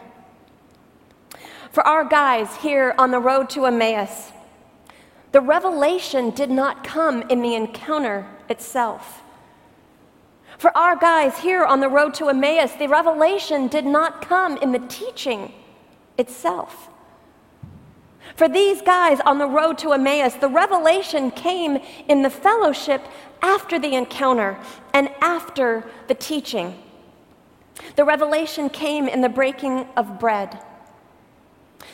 For 1.72 1.86
our 1.86 2.06
guys 2.06 2.56
here 2.58 2.96
on 2.98 3.12
the 3.12 3.20
road 3.20 3.50
to 3.52 3.66
Emmaus, 3.66 4.32
the 5.34 5.42
revelation 5.42 6.30
did 6.30 6.50
not 6.50 6.86
come 6.86 7.24
in 7.24 7.42
the 7.42 7.56
encounter 7.56 8.26
itself. 8.48 9.24
For 10.58 10.76
our 10.78 10.96
guys 10.96 11.38
here 11.40 11.66
on 11.66 11.82
the 11.82 11.90
road 11.90 12.14
to 12.14 12.30
Emmaus, 12.30 12.72
the 12.74 12.88
revelation 12.88 13.68
did 13.68 13.86
not 13.86 14.26
come 14.26 14.56
in 14.58 14.72
the 14.72 14.80
teaching 14.80 15.52
itself. 16.18 16.90
For 18.36 18.48
these 18.48 18.82
guys 18.82 19.20
on 19.26 19.38
the 19.38 19.48
road 19.48 19.78
to 19.80 19.92
Emmaus, 19.92 20.36
the 20.36 20.48
revelation 20.48 21.32
came 21.32 21.80
in 22.08 22.22
the 22.22 22.30
fellowship 22.30 23.02
after 23.46 23.78
the 23.78 23.94
encounter 23.94 24.58
and 24.94 25.08
after 25.22 25.86
the 26.08 26.16
teaching. 26.16 26.76
The 27.96 28.04
revelation 28.04 28.70
came 28.70 29.08
in 29.08 29.22
the 29.22 29.30
breaking 29.30 29.88
of 29.96 30.20
bread. 30.20 30.60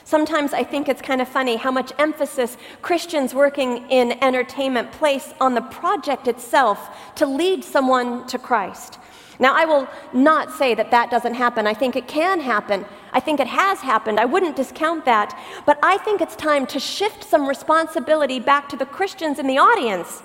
Sometimes 0.06 0.54
I 0.54 0.64
think 0.64 0.88
it's 0.88 1.02
kind 1.02 1.22
of 1.22 1.28
funny 1.28 1.58
how 1.58 1.70
much 1.70 1.92
emphasis 2.00 2.56
Christians 2.82 3.34
working 3.34 3.90
in 3.90 4.24
entertainment 4.24 4.94
place 4.94 5.34
on 5.42 5.54
the 5.54 5.62
project 5.62 6.30
itself 6.30 6.80
to 7.16 7.26
lead 7.26 7.66
someone 7.66 8.26
to 8.28 8.40
Christ. 8.40 8.98
Now, 9.38 9.54
I 9.54 9.66
will 9.66 9.88
not 10.14 10.54
say 10.54 10.74
that 10.76 10.92
that 10.92 11.10
doesn't 11.12 11.34
happen. 11.34 11.68
I 11.68 11.74
think 11.74 11.96
it 11.96 12.08
can 12.08 12.40
happen. 12.40 12.86
I 13.12 13.20
think 13.20 13.40
it 13.40 13.48
has 13.48 13.80
happened. 13.80 14.20
I 14.20 14.26
wouldn't 14.26 14.56
discount 14.56 15.04
that. 15.06 15.38
But 15.66 15.80
I 15.84 15.98
think 15.98 16.22
it's 16.22 16.36
time 16.36 16.66
to 16.68 16.80
shift 16.80 17.24
some 17.24 17.48
responsibility 17.48 18.40
back 18.40 18.70
to 18.70 18.78
the 18.78 18.86
Christians 18.86 19.40
in 19.40 19.48
the 19.48 19.58
audience. 19.58 20.22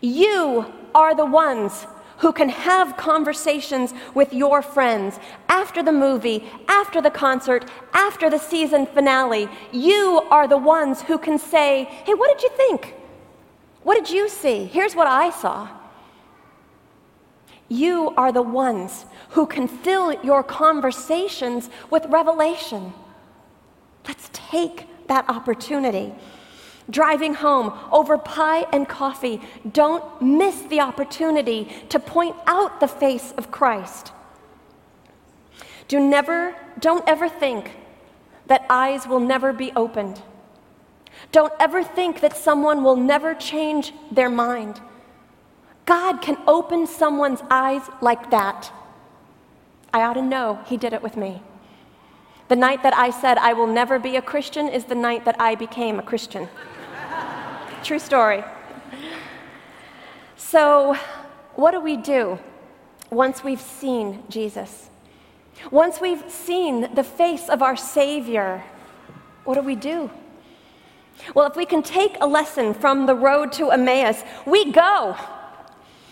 You 0.00 0.66
are 0.94 1.14
the 1.14 1.26
ones 1.26 1.86
who 2.18 2.32
can 2.32 2.50
have 2.50 2.96
conversations 2.96 3.94
with 4.14 4.32
your 4.32 4.60
friends 4.60 5.18
after 5.48 5.82
the 5.82 5.92
movie, 5.92 6.44
after 6.68 7.00
the 7.00 7.10
concert, 7.10 7.68
after 7.94 8.28
the 8.28 8.38
season 8.38 8.86
finale. 8.86 9.48
You 9.72 10.22
are 10.30 10.46
the 10.46 10.58
ones 10.58 11.00
who 11.02 11.16
can 11.16 11.38
say, 11.38 11.84
Hey, 12.04 12.14
what 12.14 12.36
did 12.36 12.42
you 12.42 12.56
think? 12.56 12.94
What 13.82 13.94
did 13.94 14.10
you 14.10 14.28
see? 14.28 14.66
Here's 14.66 14.94
what 14.94 15.06
I 15.06 15.30
saw. 15.30 15.68
You 17.68 18.12
are 18.16 18.32
the 18.32 18.42
ones 18.42 19.06
who 19.30 19.46
can 19.46 19.68
fill 19.68 20.12
your 20.24 20.42
conversations 20.42 21.70
with 21.88 22.04
revelation. 22.06 22.92
Let's 24.06 24.28
take 24.32 24.86
that 25.06 25.28
opportunity. 25.28 26.12
Driving 26.90 27.34
home 27.34 27.72
over 27.92 28.18
pie 28.18 28.66
and 28.72 28.88
coffee, 28.88 29.40
don't 29.70 30.04
miss 30.20 30.60
the 30.62 30.80
opportunity 30.80 31.68
to 31.88 31.98
point 31.98 32.36
out 32.46 32.80
the 32.80 32.88
face 32.88 33.32
of 33.36 33.50
Christ. 33.50 34.12
Do 35.88 36.00
never, 36.00 36.54
don't 36.78 37.08
ever 37.08 37.28
think 37.28 37.70
that 38.46 38.66
eyes 38.68 39.06
will 39.06 39.20
never 39.20 39.52
be 39.52 39.72
opened. 39.76 40.20
Don't 41.32 41.52
ever 41.60 41.84
think 41.84 42.20
that 42.20 42.36
someone 42.36 42.82
will 42.82 42.96
never 42.96 43.34
change 43.34 43.92
their 44.10 44.30
mind. 44.30 44.80
God 45.86 46.22
can 46.22 46.36
open 46.46 46.86
someone's 46.86 47.42
eyes 47.50 47.82
like 48.00 48.30
that. 48.30 48.72
I 49.92 50.02
ought 50.02 50.14
to 50.14 50.22
know 50.22 50.60
He 50.66 50.76
did 50.76 50.92
it 50.92 51.02
with 51.02 51.16
me. 51.16 51.42
The 52.48 52.56
night 52.56 52.82
that 52.82 52.96
I 52.96 53.10
said 53.10 53.38
I 53.38 53.52
will 53.52 53.66
never 53.68 53.98
be 54.00 54.16
a 54.16 54.22
Christian 54.22 54.68
is 54.68 54.84
the 54.84 54.94
night 54.96 55.24
that 55.24 55.40
I 55.40 55.54
became 55.54 55.98
a 55.98 56.02
Christian. 56.02 56.48
True 57.82 57.98
story. 57.98 58.44
So, 60.36 60.96
what 61.54 61.70
do 61.70 61.80
we 61.80 61.96
do 61.96 62.38
once 63.10 63.42
we've 63.42 63.60
seen 63.60 64.22
Jesus? 64.28 64.90
Once 65.70 66.00
we've 66.00 66.22
seen 66.30 66.94
the 66.94 67.02
face 67.02 67.48
of 67.48 67.62
our 67.62 67.76
Savior, 67.76 68.62
what 69.44 69.54
do 69.54 69.62
we 69.62 69.76
do? 69.76 70.10
Well, 71.34 71.46
if 71.46 71.56
we 71.56 71.64
can 71.64 71.82
take 71.82 72.16
a 72.20 72.26
lesson 72.26 72.74
from 72.74 73.06
the 73.06 73.14
road 73.14 73.52
to 73.52 73.70
Emmaus, 73.70 74.22
we 74.46 74.72
go. 74.72 75.16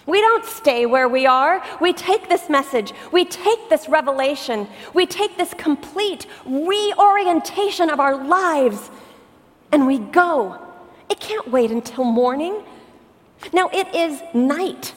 We 0.07 0.21
don't 0.23 0.45
stay 0.47 0.87
where 0.87 1.09
we 1.09 1.27
are. 1.27 1.63
We 1.83 1.93
take 1.93 2.31
this 2.31 2.49
message, 2.49 2.95
we 3.13 3.27
take 3.27 3.69
this 3.69 3.91
revelation, 3.91 4.67
we 4.95 5.05
take 5.05 5.37
this 5.37 5.53
complete 5.53 6.27
reorientation 6.47 7.91
of 7.91 8.01
our 8.01 8.25
lives, 8.25 8.91
and 9.71 9.87
we 9.87 9.99
go. 9.99 10.68
It 11.11 11.21
can't 11.21 11.51
wait 11.51 11.71
until 11.71 12.05
morning. 12.05 12.63
Now, 13.53 13.69
it 13.73 13.95
is 13.95 14.23
night. 14.35 14.95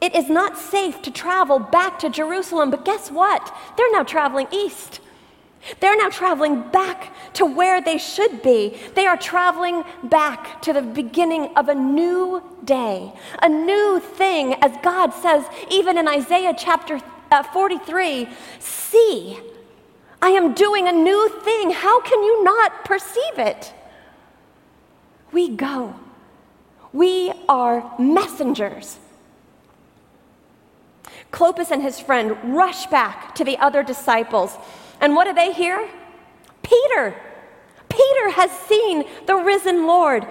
It 0.00 0.14
is 0.14 0.28
not 0.28 0.58
safe 0.58 1.00
to 1.02 1.10
travel 1.10 1.58
back 1.58 1.98
to 2.00 2.10
Jerusalem, 2.10 2.70
but 2.70 2.84
guess 2.84 3.10
what? 3.10 3.54
They're 3.76 3.92
now 3.92 4.02
traveling 4.02 4.48
east. 4.50 5.00
They're 5.78 5.96
now 5.96 6.08
traveling 6.08 6.68
back 6.70 7.14
to 7.34 7.46
where 7.46 7.80
they 7.80 7.98
should 7.98 8.42
be. 8.42 8.76
They 8.94 9.06
are 9.06 9.16
traveling 9.16 9.84
back 10.02 10.60
to 10.62 10.72
the 10.72 10.82
beginning 10.82 11.56
of 11.56 11.68
a 11.68 11.74
new 11.74 12.42
day, 12.64 13.12
a 13.40 13.48
new 13.48 14.00
thing, 14.00 14.54
as 14.54 14.72
God 14.82 15.14
says, 15.14 15.44
even 15.70 15.98
in 15.98 16.08
Isaiah 16.08 16.54
chapter 16.56 17.00
uh, 17.30 17.42
43 17.44 18.28
See, 18.58 19.38
I 20.20 20.30
am 20.30 20.52
doing 20.54 20.88
a 20.88 20.92
new 20.92 21.28
thing. 21.44 21.70
How 21.70 22.00
can 22.00 22.22
you 22.22 22.44
not 22.44 22.84
perceive 22.84 23.38
it? 23.38 23.72
We 25.32 25.48
go. 25.48 25.94
We 26.92 27.32
are 27.48 27.94
messengers. 27.98 28.98
Cleopas 31.30 31.70
and 31.70 31.82
his 31.82 31.98
friend 31.98 32.36
rush 32.54 32.86
back 32.86 33.34
to 33.36 33.44
the 33.44 33.56
other 33.58 33.82
disciples 33.82 34.56
and 35.02 35.16
what 35.16 35.24
do 35.24 35.34
they 35.34 35.52
hear? 35.52 35.88
Peter. 36.62 37.14
Peter 37.88 38.30
has 38.30 38.50
seen 38.52 39.04
the 39.26 39.34
risen 39.34 39.86
Lord. 39.86 40.24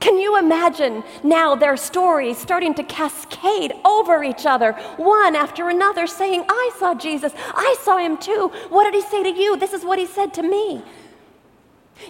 Can 0.00 0.16
you 0.16 0.38
imagine 0.38 1.04
now 1.22 1.54
their 1.54 1.76
stories 1.76 2.38
starting 2.38 2.72
to 2.74 2.82
cascade 2.82 3.72
over 3.84 4.24
each 4.24 4.46
other, 4.46 4.72
one 4.96 5.36
after 5.36 5.68
another, 5.68 6.06
saying, 6.06 6.44
I 6.48 6.70
saw 6.78 6.94
Jesus. 6.94 7.34
I 7.36 7.76
saw 7.82 7.98
him 7.98 8.16
too. 8.16 8.50
What 8.70 8.84
did 8.84 8.94
he 8.94 9.02
say 9.02 9.22
to 9.22 9.30
you? 9.30 9.58
This 9.58 9.74
is 9.74 9.84
what 9.84 9.98
he 9.98 10.06
said 10.06 10.32
to 10.34 10.42
me. 10.42 10.82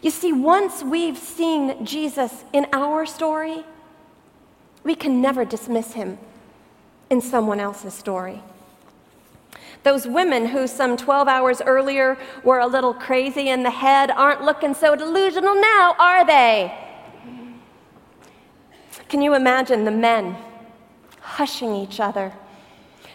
You 0.03 0.11
see, 0.11 0.33
once 0.33 0.83
we've 0.83 1.19
seen 1.19 1.85
Jesus 1.85 2.45
in 2.53 2.67
our 2.73 3.07
story, 3.07 3.65
we 4.85 4.95
can 4.95 5.21
never 5.21 5.45
dismiss 5.45 5.93
him 5.93 6.19
in 7.11 7.21
someone 7.21 7.61
else's 7.61 7.95
story. 7.95 8.43
Those 9.83 10.07
women 10.07 10.47
who 10.47 10.67
some 10.67 10.97
12 10.97 11.29
hours 11.29 11.63
earlier 11.65 12.19
were 12.45 12.59
a 12.59 12.67
little 12.67 12.93
crazy 12.93 13.49
in 13.49 13.63
the 13.63 13.71
head 13.71 14.11
aren't 14.11 14.43
looking 14.43 14.75
so 14.75 14.97
delusional 14.97 15.55
now, 15.55 15.95
are 15.99 16.27
they? 16.27 16.77
Can 19.09 19.23
you 19.23 19.35
imagine 19.35 19.85
the 19.85 19.91
men 19.91 20.37
hushing 21.21 21.75
each 21.75 22.01
other, 22.01 22.33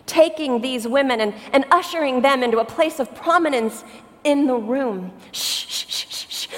taking 0.06 0.62
these 0.62 0.88
women 0.88 1.22
and, 1.22 1.34
and 1.52 1.66
ushering 1.70 2.22
them 2.22 2.42
into 2.42 2.60
a 2.60 2.66
place 2.66 3.00
of 3.00 3.14
prominence 3.14 3.84
in 4.24 4.48
the 4.48 4.56
room? 4.56 5.12
Shh, 5.32 5.66
shh, 5.68 5.86
shh. 5.88 6.13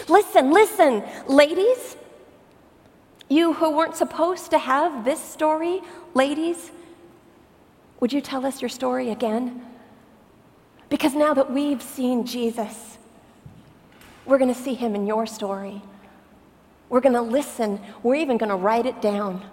Listen, 0.08 0.52
listen, 0.52 1.04
ladies. 1.28 1.98
You 3.30 3.54
who 3.54 3.76
weren't 3.76 3.96
supposed 3.96 4.52
to 4.52 4.60
have 4.60 5.04
this 5.04 5.20
story, 5.20 5.82
ladies, 6.14 6.72
would 8.00 8.14
you 8.14 8.22
tell 8.22 8.46
us 8.46 8.62
your 8.62 8.70
story 8.70 9.10
again? 9.10 9.66
Because 10.90 11.16
now 11.16 11.34
that 11.34 11.52
we've 11.52 11.82
seen 11.82 12.26
Jesus, 12.26 12.98
we're 14.26 14.38
going 14.38 14.54
to 14.54 14.60
see 14.60 14.76
him 14.76 14.96
in 14.96 15.08
your 15.08 15.26
story. 15.26 15.82
We're 16.90 17.02
going 17.02 17.16
to 17.16 17.22
listen. 17.22 17.80
We're 18.04 18.16
even 18.16 18.38
going 18.38 18.50
to 18.50 18.56
write 18.56 18.86
it 18.86 19.02
down. 19.02 19.44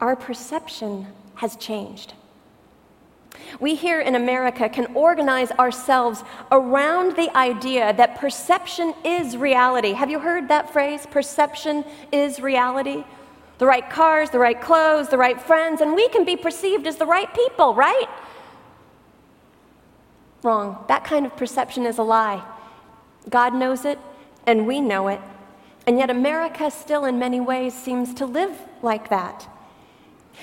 Our 0.00 0.16
perception 0.16 1.06
has 1.36 1.56
changed. 1.56 2.14
We 3.60 3.74
here 3.74 4.00
in 4.00 4.14
America 4.14 4.68
can 4.68 4.86
organize 4.94 5.50
ourselves 5.52 6.24
around 6.52 7.16
the 7.16 7.36
idea 7.36 7.92
that 7.94 8.18
perception 8.18 8.94
is 9.04 9.36
reality. 9.36 9.92
Have 9.92 10.10
you 10.10 10.18
heard 10.18 10.48
that 10.48 10.72
phrase? 10.72 11.06
Perception 11.06 11.84
is 12.12 12.40
reality 12.40 13.04
the 13.58 13.66
right 13.66 13.90
cars, 13.90 14.30
the 14.30 14.38
right 14.38 14.60
clothes, 14.60 15.08
the 15.08 15.18
right 15.18 15.40
friends, 15.40 15.80
and 15.80 15.94
we 15.94 16.08
can 16.08 16.24
be 16.24 16.36
perceived 16.36 16.86
as 16.86 16.96
the 16.96 17.06
right 17.06 17.32
people, 17.34 17.74
right? 17.74 18.06
Wrong. 20.42 20.84
That 20.86 21.04
kind 21.04 21.26
of 21.26 21.36
perception 21.36 21.84
is 21.84 21.98
a 21.98 22.02
lie. 22.02 22.44
God 23.28 23.54
knows 23.54 23.84
it, 23.84 23.98
and 24.46 24.66
we 24.66 24.80
know 24.80 25.08
it. 25.08 25.20
And 25.86 25.98
yet, 25.98 26.10
America 26.10 26.70
still, 26.70 27.04
in 27.04 27.18
many 27.18 27.40
ways, 27.40 27.74
seems 27.74 28.14
to 28.14 28.26
live 28.26 28.56
like 28.82 29.10
that. 29.10 29.48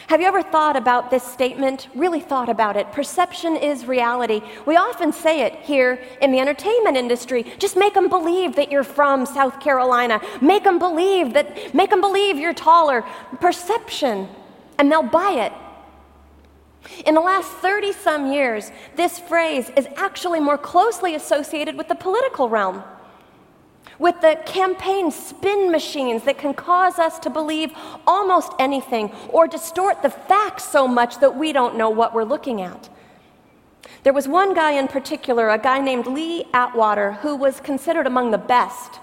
Have 0.08 0.22
you 0.22 0.28
ever 0.28 0.44
thought 0.44 0.76
about 0.76 1.10
this 1.10 1.24
statement? 1.24 1.88
Really 1.96 2.20
thought 2.20 2.50
about 2.50 2.78
it. 2.78 2.92
Perception 2.92 3.56
is 3.56 3.86
reality. 3.86 4.42
We 4.66 4.76
often 4.76 5.12
say 5.12 5.42
it 5.42 5.56
here 5.62 6.00
in 6.22 6.32
the 6.32 6.40
entertainment 6.40 6.96
industry. 6.96 7.44
Just 7.58 7.76
make 7.76 7.94
them 7.94 8.08
believe 8.08 8.56
that 8.56 8.72
you're 8.72 8.84
from 8.84 9.26
South 9.26 9.60
Carolina. 9.60 10.22
Make 10.42 10.64
them 10.64 10.80
believe 10.80 11.34
that 11.34 11.74
make 11.74 11.90
them 11.90 12.02
believe 12.02 12.38
you're 12.38 12.54
taller. 12.54 13.04
Perception. 13.42 14.28
And 14.78 14.92
they'll 14.92 15.04
buy 15.04 15.32
it. 15.46 15.54
In 17.06 17.16
the 17.16 17.22
last 17.22 17.50
30 17.52 17.94
some 17.94 18.32
years, 18.32 18.72
this 18.96 19.18
phrase 19.18 19.72
is 19.76 19.88
actually 19.96 20.40
more 20.40 20.58
closely 20.58 21.16
associated 21.16 21.76
with 21.76 21.88
the 21.88 21.96
political 21.96 22.48
realm 22.48 22.84
with 24.00 24.20
the 24.22 24.40
campaign 24.46 25.12
spin 25.12 25.72
machines 25.72 26.24
that 26.24 26.38
can 26.38 26.54
cause 26.54 27.00
us 27.00 27.20
to 27.20 27.30
believe 27.30 27.72
almost 28.06 28.52
anything 28.60 29.12
or 29.30 29.48
distort 29.48 30.02
the 30.02 30.10
facts 30.10 30.64
so 30.66 30.88
much 30.88 31.20
that 31.20 31.36
we 31.36 31.54
don't 31.54 31.78
know 31.78 31.90
what 31.90 32.14
we're 32.14 32.24
looking 32.24 32.62
at. 32.62 32.90
There 34.04 34.14
was 34.14 34.28
one 34.28 34.54
guy 34.54 34.72
in 34.72 34.88
particular, 34.88 35.50
a 35.50 35.58
guy 35.58 35.80
named 35.80 36.08
Lee 36.08 36.46
Atwater, 36.54 37.14
who 37.14 37.36
was 37.36 37.60
considered 37.60 38.06
among 38.06 38.32
the 38.32 38.38
best 38.38 39.00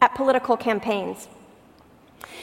at 0.00 0.14
political 0.14 0.56
campaigns. 0.56 1.28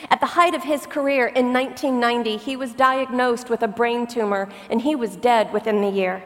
At 0.10 0.20
the 0.20 0.26
height 0.26 0.54
of 0.54 0.64
his 0.64 0.86
career 0.86 1.28
in 1.28 1.54
1990, 1.54 2.38
he 2.38 2.56
was 2.56 2.74
diagnosed 2.74 3.50
with 3.50 3.64
a 3.64 3.68
brain 3.68 4.06
tumor 4.06 4.50
and 4.70 4.82
he 4.82 4.96
was 4.96 5.16
dead 5.16 5.54
within 5.54 5.82
the 5.82 5.90
year. 5.90 6.24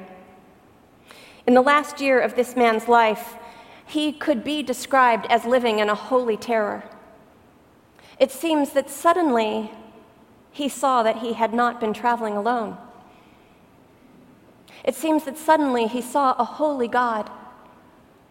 In 1.45 1.53
the 1.53 1.61
last 1.61 2.01
year 2.01 2.19
of 2.19 2.35
this 2.35 2.55
man's 2.55 2.87
life, 2.87 3.35
he 3.87 4.11
could 4.11 4.43
be 4.43 4.61
described 4.61 5.25
as 5.29 5.45
living 5.45 5.79
in 5.79 5.89
a 5.89 5.95
holy 5.95 6.37
terror. 6.37 6.83
It 8.19 8.31
seems 8.31 8.71
that 8.71 8.89
suddenly 8.89 9.71
he 10.51 10.67
saw 10.67 11.03
that 11.03 11.19
he 11.19 11.33
had 11.33 11.53
not 11.53 11.79
been 11.79 11.93
traveling 11.93 12.35
alone. 12.35 12.77
It 14.83 14.95
seems 14.95 15.23
that 15.23 15.37
suddenly 15.37 15.87
he 15.87 16.01
saw 16.01 16.33
a 16.33 16.43
holy 16.43 16.87
God 16.87 17.29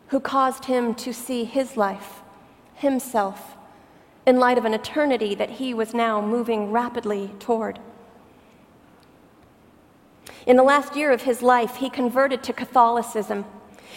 who 0.08 0.20
caused 0.20 0.66
him 0.66 0.94
to 0.96 1.12
see 1.12 1.44
his 1.44 1.76
life, 1.76 2.20
himself, 2.74 3.56
in 4.26 4.38
light 4.38 4.58
of 4.58 4.64
an 4.64 4.74
eternity 4.74 5.34
that 5.34 5.50
he 5.50 5.72
was 5.72 5.94
now 5.94 6.20
moving 6.20 6.70
rapidly 6.70 7.30
toward. 7.38 7.78
In 10.46 10.56
the 10.56 10.62
last 10.62 10.96
year 10.96 11.12
of 11.12 11.22
his 11.22 11.42
life, 11.42 11.76
he 11.76 11.88
converted 11.88 12.42
to 12.44 12.52
Catholicism 12.52 13.44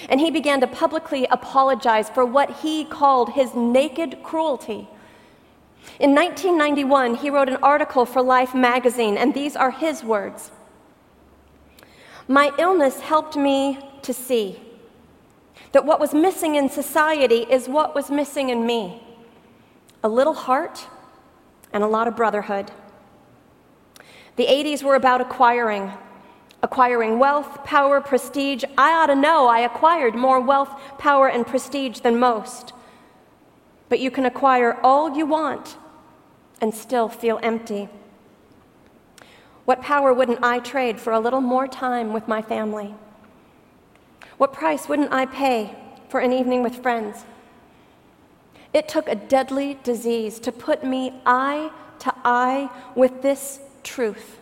and 0.07 0.19
he 0.19 0.31
began 0.31 0.61
to 0.61 0.67
publicly 0.67 1.25
apologize 1.29 2.09
for 2.09 2.25
what 2.25 2.59
he 2.61 2.85
called 2.85 3.33
his 3.33 3.53
naked 3.53 4.23
cruelty. 4.23 4.87
In 5.99 6.13
1991, 6.15 7.15
he 7.15 7.29
wrote 7.29 7.49
an 7.49 7.57
article 7.57 8.05
for 8.05 8.21
Life 8.21 8.53
magazine, 8.53 9.17
and 9.17 9.33
these 9.33 9.55
are 9.55 9.71
his 9.71 10.03
words 10.03 10.51
My 12.27 12.51
illness 12.57 13.01
helped 13.01 13.35
me 13.35 13.79
to 14.03 14.13
see 14.13 14.59
That 15.73 15.85
what 15.85 15.99
was 15.99 16.13
missing 16.13 16.55
in 16.55 16.69
society 16.69 17.45
is 17.49 17.67
what 17.67 17.95
was 17.95 18.09
missing 18.09 18.49
in 18.49 18.65
me 18.65 19.03
a 20.03 20.07
little 20.07 20.33
heart 20.33 20.87
and 21.73 21.83
a 21.83 21.87
lot 21.87 22.07
of 22.07 22.15
brotherhood. 22.15 22.71
The 24.37 24.45
80s 24.45 24.83
were 24.83 24.95
about 24.95 25.19
acquiring, 25.19 25.91
acquiring 26.61 27.19
wealth, 27.19 27.63
power, 27.63 28.01
prestige. 28.01 28.63
I 28.77 28.91
ought 28.91 29.07
to 29.07 29.15
know 29.15 29.47
I 29.47 29.59
acquired 29.59 30.15
more 30.15 30.39
wealth, 30.39 30.69
power, 30.97 31.27
and 31.27 31.45
prestige 31.47 31.99
than 31.99 32.19
most. 32.19 32.73
But 33.87 33.99
you 33.99 34.11
can 34.11 34.25
acquire 34.25 34.79
all 34.83 35.17
you 35.17 35.25
want 35.25 35.77
and 36.61 36.73
still 36.73 37.09
feel 37.09 37.39
empty. 37.41 37.89
What 39.65 39.81
power 39.81 40.13
wouldn't 40.13 40.43
I 40.43 40.59
trade 40.59 40.99
for 40.99 41.13
a 41.13 41.19
little 41.19 41.41
more 41.41 41.67
time 41.67 42.11
with 42.11 42.27
my 42.27 42.41
family? 42.41 42.95
What 44.37 44.53
price 44.53 44.89
wouldn't 44.89 45.13
I 45.13 45.25
pay 45.25 45.75
for 46.09 46.19
an 46.19 46.33
evening 46.33 46.63
with 46.63 46.81
friends? 46.81 47.23
It 48.73 48.87
took 48.87 49.07
a 49.07 49.15
deadly 49.15 49.79
disease 49.83 50.39
to 50.41 50.51
put 50.51 50.83
me 50.83 51.13
eye 51.25 51.71
to 51.99 52.13
eye 52.23 52.69
with 52.95 53.21
this 53.21 53.59
truth. 53.83 54.38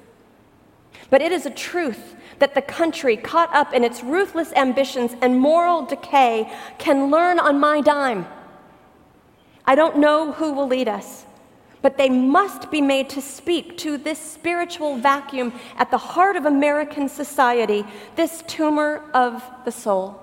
But 1.10 1.22
it 1.22 1.32
is 1.32 1.46
a 1.46 1.50
truth 1.50 2.16
that 2.40 2.54
the 2.54 2.62
country, 2.62 3.18
caught 3.18 3.54
up 3.56 3.74
in 3.74 3.84
its 3.84 4.04
ruthless 4.04 4.52
ambitions 4.54 5.16
and 5.22 5.40
moral 5.40 5.86
decay, 5.86 6.52
can 6.78 7.10
learn 7.10 7.40
on 7.40 7.60
my 7.60 7.82
dime. 7.82 8.28
I 9.66 9.76
don't 9.76 9.98
know 9.98 10.32
who 10.34 10.54
will 10.54 10.68
lead 10.68 10.88
us, 10.88 11.26
but 11.82 11.98
they 11.98 12.10
must 12.10 12.70
be 12.70 12.82
made 12.82 13.10
to 13.12 13.22
speak 13.22 13.78
to 13.80 13.98
this 13.98 14.20
spiritual 14.20 14.98
vacuum 14.98 15.54
at 15.78 15.92
the 15.92 15.98
heart 15.98 16.36
of 16.36 16.46
American 16.46 17.10
society, 17.10 17.86
this 18.16 18.44
tumor 18.48 19.10
of 19.14 19.44
the 19.66 19.72
soul. 19.72 20.22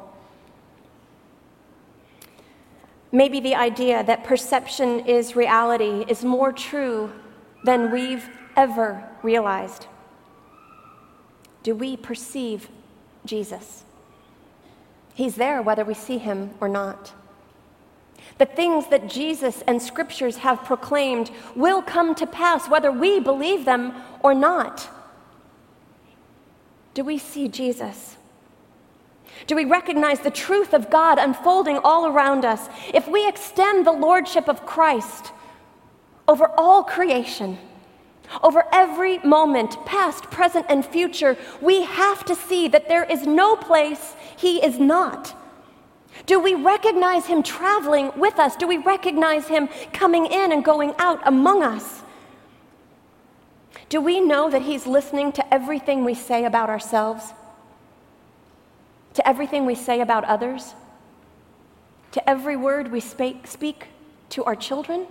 Maybe 3.11 3.39
the 3.39 3.55
idea 3.55 4.03
that 4.03 4.25
perception 4.25 5.01
is 5.07 5.37
reality 5.37 6.05
is 6.09 6.25
more 6.25 6.53
true 6.53 7.13
than 7.65 7.91
we've 7.93 8.29
ever 8.57 9.09
realized. 9.23 9.87
Do 11.65 11.75
we 11.75 11.97
perceive 11.97 12.69
Jesus? 13.27 13.83
He's 15.15 15.35
there 15.35 15.63
whether 15.63 15.85
we 15.85 15.95
see 15.95 16.19
him 16.19 16.51
or 16.61 16.69
not. 16.69 17.13
The 18.39 18.47
things 18.47 18.89
that 18.89 19.09
Jesus 19.09 19.63
and 19.67 19.81
scriptures 19.81 20.39
have 20.39 20.65
proclaimed 20.65 21.31
will 21.57 21.83
come 21.83 22.15
to 22.17 22.27
pass 22.27 22.69
whether 22.69 22.93
we 22.93 23.19
believe 23.19 23.65
them 23.65 23.95
or 24.23 24.35
not. 24.35 24.89
Do 26.93 27.03
we 27.03 27.19
see 27.19 27.49
Jesus? 27.49 28.17
Do 29.47 29.57
we 29.57 29.65
recognize 29.65 30.21
the 30.21 30.31
truth 30.31 30.75
of 30.75 30.91
God 30.91 31.19
unfolding 31.19 31.79
all 31.79 32.07
around 32.07 32.45
us? 32.45 32.69
If 32.93 33.09
we 33.09 33.27
extend 33.27 33.87
the 33.87 33.93
lordship 33.93 34.49
of 34.49 34.67
Christ 34.67 35.33
over 36.29 36.47
all 36.57 36.83
creation, 36.83 37.59
over 38.43 38.65
every 38.73 39.19
moment, 39.19 39.77
past, 39.85 40.25
present, 40.25 40.67
and 40.69 40.85
future, 40.85 41.37
we 41.61 41.83
have 41.83 42.25
to 42.25 42.35
see 42.35 42.69
that 42.69 42.89
there 42.89 43.05
is 43.05 43.27
no 43.27 43.57
place 43.57 44.15
he 44.37 44.65
is 44.65 44.79
not. 44.79 45.35
Do 46.27 46.41
we 46.41 46.55
recognize 46.55 47.27
him 47.27 47.43
traveling 47.43 48.13
with 48.17 48.39
us? 48.39 48.57
Do 48.57 48.67
we 48.67 48.79
recognize 48.79 49.49
him 49.49 49.69
coming 49.93 50.27
in 50.27 50.53
and 50.53 50.65
going 50.65 50.95
out 50.99 51.21
among 51.27 51.63
us? 51.63 52.03
Do 53.89 54.01
we 54.01 54.21
know 54.21 54.49
that 54.51 54.63
he's 54.63 54.87
listening 54.87 55.33
to 55.33 55.55
everything 55.55 56.05
we 56.05 56.15
say 56.15 56.45
about 56.45 56.71
ourselves? 56.71 57.33
To 59.15 59.29
everything 59.29 59.67
we 59.67 59.75
say 59.75 60.01
about 60.01 60.25
others? 60.25 60.75
To 62.13 62.29
every 62.29 62.57
word 62.57 62.91
we 62.91 63.01
speak, 63.01 63.47
speak 63.47 63.89
to 64.31 64.45
our 64.45 64.57
children? 64.57 65.07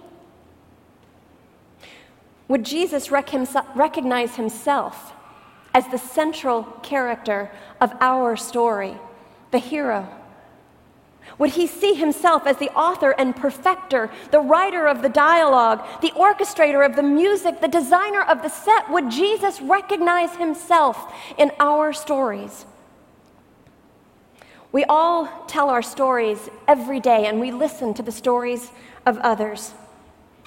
Would 2.47 2.65
Jesus 2.65 3.09
recognize 3.11 4.35
himself 4.35 5.13
as 5.73 5.87
the 5.87 5.97
central 5.97 6.63
character 6.83 7.49
of 7.81 7.93
our 7.99 8.35
story, 8.35 8.97
the 9.51 9.59
hero? 9.59 10.07
Would 11.37 11.51
he 11.51 11.67
see 11.67 11.93
himself 11.93 12.45
as 12.45 12.57
the 12.57 12.69
author 12.71 13.11
and 13.11 13.35
perfecter, 13.35 14.11
the 14.31 14.41
writer 14.41 14.87
of 14.87 15.01
the 15.01 15.09
dialogue, 15.09 15.81
the 16.01 16.11
orchestrator 16.11 16.85
of 16.85 16.95
the 16.97 17.01
music, 17.01 17.61
the 17.61 17.67
designer 17.67 18.21
of 18.21 18.43
the 18.43 18.49
set? 18.49 18.91
Would 18.91 19.09
Jesus 19.09 19.61
recognize 19.61 20.35
himself 20.35 21.13
in 21.37 21.51
our 21.59 21.93
stories? 21.93 22.65
We 24.73 24.83
all 24.83 25.45
tell 25.47 25.69
our 25.69 25.81
stories 25.81 26.49
every 26.67 26.99
day, 26.99 27.25
and 27.25 27.39
we 27.39 27.51
listen 27.51 27.93
to 27.93 28.03
the 28.03 28.11
stories 28.11 28.71
of 29.05 29.17
others. 29.19 29.73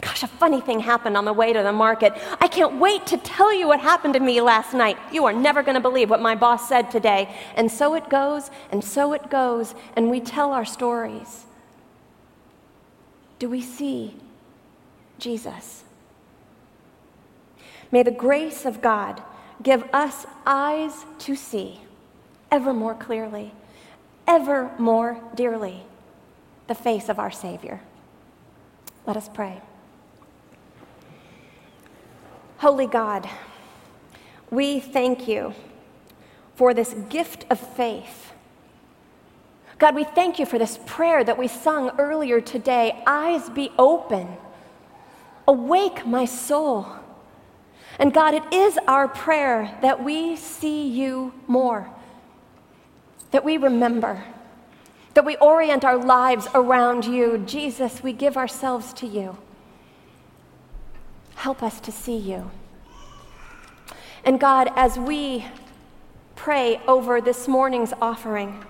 Gosh, 0.01 0.23
a 0.23 0.29
funny 0.29 0.61
thing 0.61 0.81
happened 0.81 1.17
on 1.17 1.25
the 1.25 1.33
way 1.33 1.53
to 1.53 1.63
the 1.63 1.73
market. 1.73 2.13
I 2.41 2.49
can't 2.49 2.79
wait 2.79 3.07
to 3.07 3.17
tell 3.17 3.55
you 3.55 3.67
what 3.67 3.81
happened 3.81 4.15
to 4.15 4.21
me 4.21 4.41
last 4.41 4.75
night. 4.75 4.99
You 5.11 5.25
are 5.25 5.33
never 5.33 5.63
going 5.63 5.75
to 5.75 5.81
believe 5.81 6.11
what 6.11 6.21
my 6.21 6.35
boss 6.35 6.69
said 6.69 6.91
today. 6.91 7.35
And 7.55 7.71
so 7.73 7.95
it 7.95 8.11
goes, 8.11 8.51
and 8.71 8.85
so 8.85 9.15
it 9.15 9.31
goes, 9.31 9.75
and 9.97 10.11
we 10.11 10.21
tell 10.21 10.53
our 10.53 10.67
stories. 10.67 11.47
Do 13.39 13.49
we 13.49 13.63
see 13.63 14.17
Jesus? 15.19 15.85
May 17.91 18.03
the 18.03 18.11
grace 18.11 18.67
of 18.67 18.83
God 18.83 19.23
give 19.63 19.85
us 19.93 20.27
eyes 20.45 21.07
to 21.21 21.35
see 21.35 21.81
ever 22.51 22.75
more 22.75 22.95
clearly, 22.95 23.53
ever 24.27 24.71
more 24.79 25.23
dearly 25.35 25.85
the 26.67 26.75
face 26.75 27.09
of 27.09 27.19
our 27.19 27.31
Savior. 27.31 27.81
Let 29.07 29.17
us 29.17 29.31
pray. 29.33 29.63
Holy 32.59 32.87
God, 32.87 33.29
we 34.51 34.81
thank 34.81 35.29
you 35.29 35.55
for 36.55 36.73
this 36.73 36.95
gift 37.11 37.45
of 37.51 37.61
faith. 37.61 38.33
God, 39.79 39.95
we 39.95 40.05
thank 40.05 40.39
you 40.39 40.47
for 40.47 40.59
this 40.59 40.79
prayer 40.87 41.23
that 41.23 41.37
we 41.37 41.49
sung 41.49 41.91
earlier 41.99 42.41
today. 42.41 43.03
Eyes 43.07 43.51
be 43.51 43.71
open. 43.79 44.39
Awake, 45.47 46.07
my 46.07 46.25
soul. 46.25 46.87
And 47.99 48.13
God, 48.13 48.33
it 48.33 48.43
is 48.53 48.79
our 48.87 49.07
prayer 49.07 49.77
that 49.83 50.03
we 50.03 50.37
see 50.37 50.89
you 50.89 51.35
more, 51.47 51.91
that 53.33 53.45
we 53.45 53.59
remember, 53.59 54.25
that 55.13 55.27
we 55.27 55.37
orient 55.37 55.85
our 55.85 55.99
lives 55.99 56.49
around 56.55 57.05
you. 57.05 57.39
Jesus, 57.47 58.03
we 58.03 58.15
give 58.15 58.39
ourselves 58.39 58.95
to 58.95 59.07
you. 59.07 59.37
Help 61.47 61.63
us 61.63 61.79
to 61.79 61.93
see 61.93 62.17
you. 62.17 62.51
And 64.25 64.41
God, 64.41 64.69
as 64.75 64.99
we 64.99 65.47
pray 66.35 66.81
over 66.89 67.21
this 67.21 67.47
morning's 67.47 67.93
offering, 68.03 68.65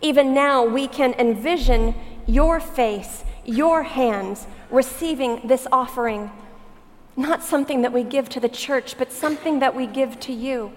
even 0.00 0.32
now 0.32 0.64
we 0.64 0.86
can 0.86 1.12
envision 1.14 1.96
your 2.24 2.60
face, 2.60 3.24
your 3.44 3.82
hands 3.82 4.46
receiving 4.70 5.48
this 5.48 5.66
offering. 5.72 6.30
Not 7.16 7.42
something 7.42 7.82
that 7.82 7.92
we 7.92 8.04
give 8.04 8.28
to 8.28 8.38
the 8.38 8.48
church, 8.48 8.96
but 8.96 9.10
something 9.10 9.58
that 9.58 9.74
we 9.74 9.88
give 9.88 10.20
to 10.20 10.32
you. 10.32 10.70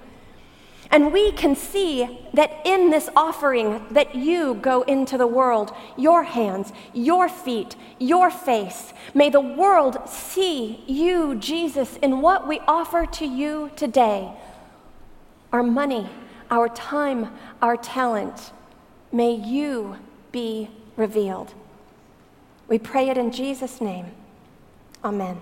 And 0.91 1.13
we 1.13 1.31
can 1.31 1.55
see 1.55 2.19
that 2.33 2.51
in 2.65 2.89
this 2.89 3.09
offering 3.15 3.81
that 3.91 4.13
you 4.13 4.55
go 4.55 4.81
into 4.81 5.17
the 5.17 5.27
world, 5.27 5.73
your 5.97 6.23
hands, 6.23 6.73
your 6.93 7.29
feet, 7.29 7.77
your 7.97 8.29
face. 8.29 8.93
May 9.13 9.29
the 9.29 9.39
world 9.39 10.09
see 10.09 10.83
you, 10.87 11.35
Jesus, 11.35 11.95
in 11.97 12.21
what 12.21 12.45
we 12.45 12.59
offer 12.67 13.05
to 13.05 13.25
you 13.25 13.71
today. 13.77 14.33
Our 15.53 15.63
money, 15.63 16.09
our 16.49 16.67
time, 16.67 17.29
our 17.61 17.77
talent. 17.77 18.51
May 19.13 19.33
you 19.33 19.95
be 20.33 20.69
revealed. 20.97 21.53
We 22.67 22.79
pray 22.79 23.09
it 23.09 23.17
in 23.17 23.31
Jesus' 23.31 23.79
name. 23.79 24.07
Amen. 25.03 25.41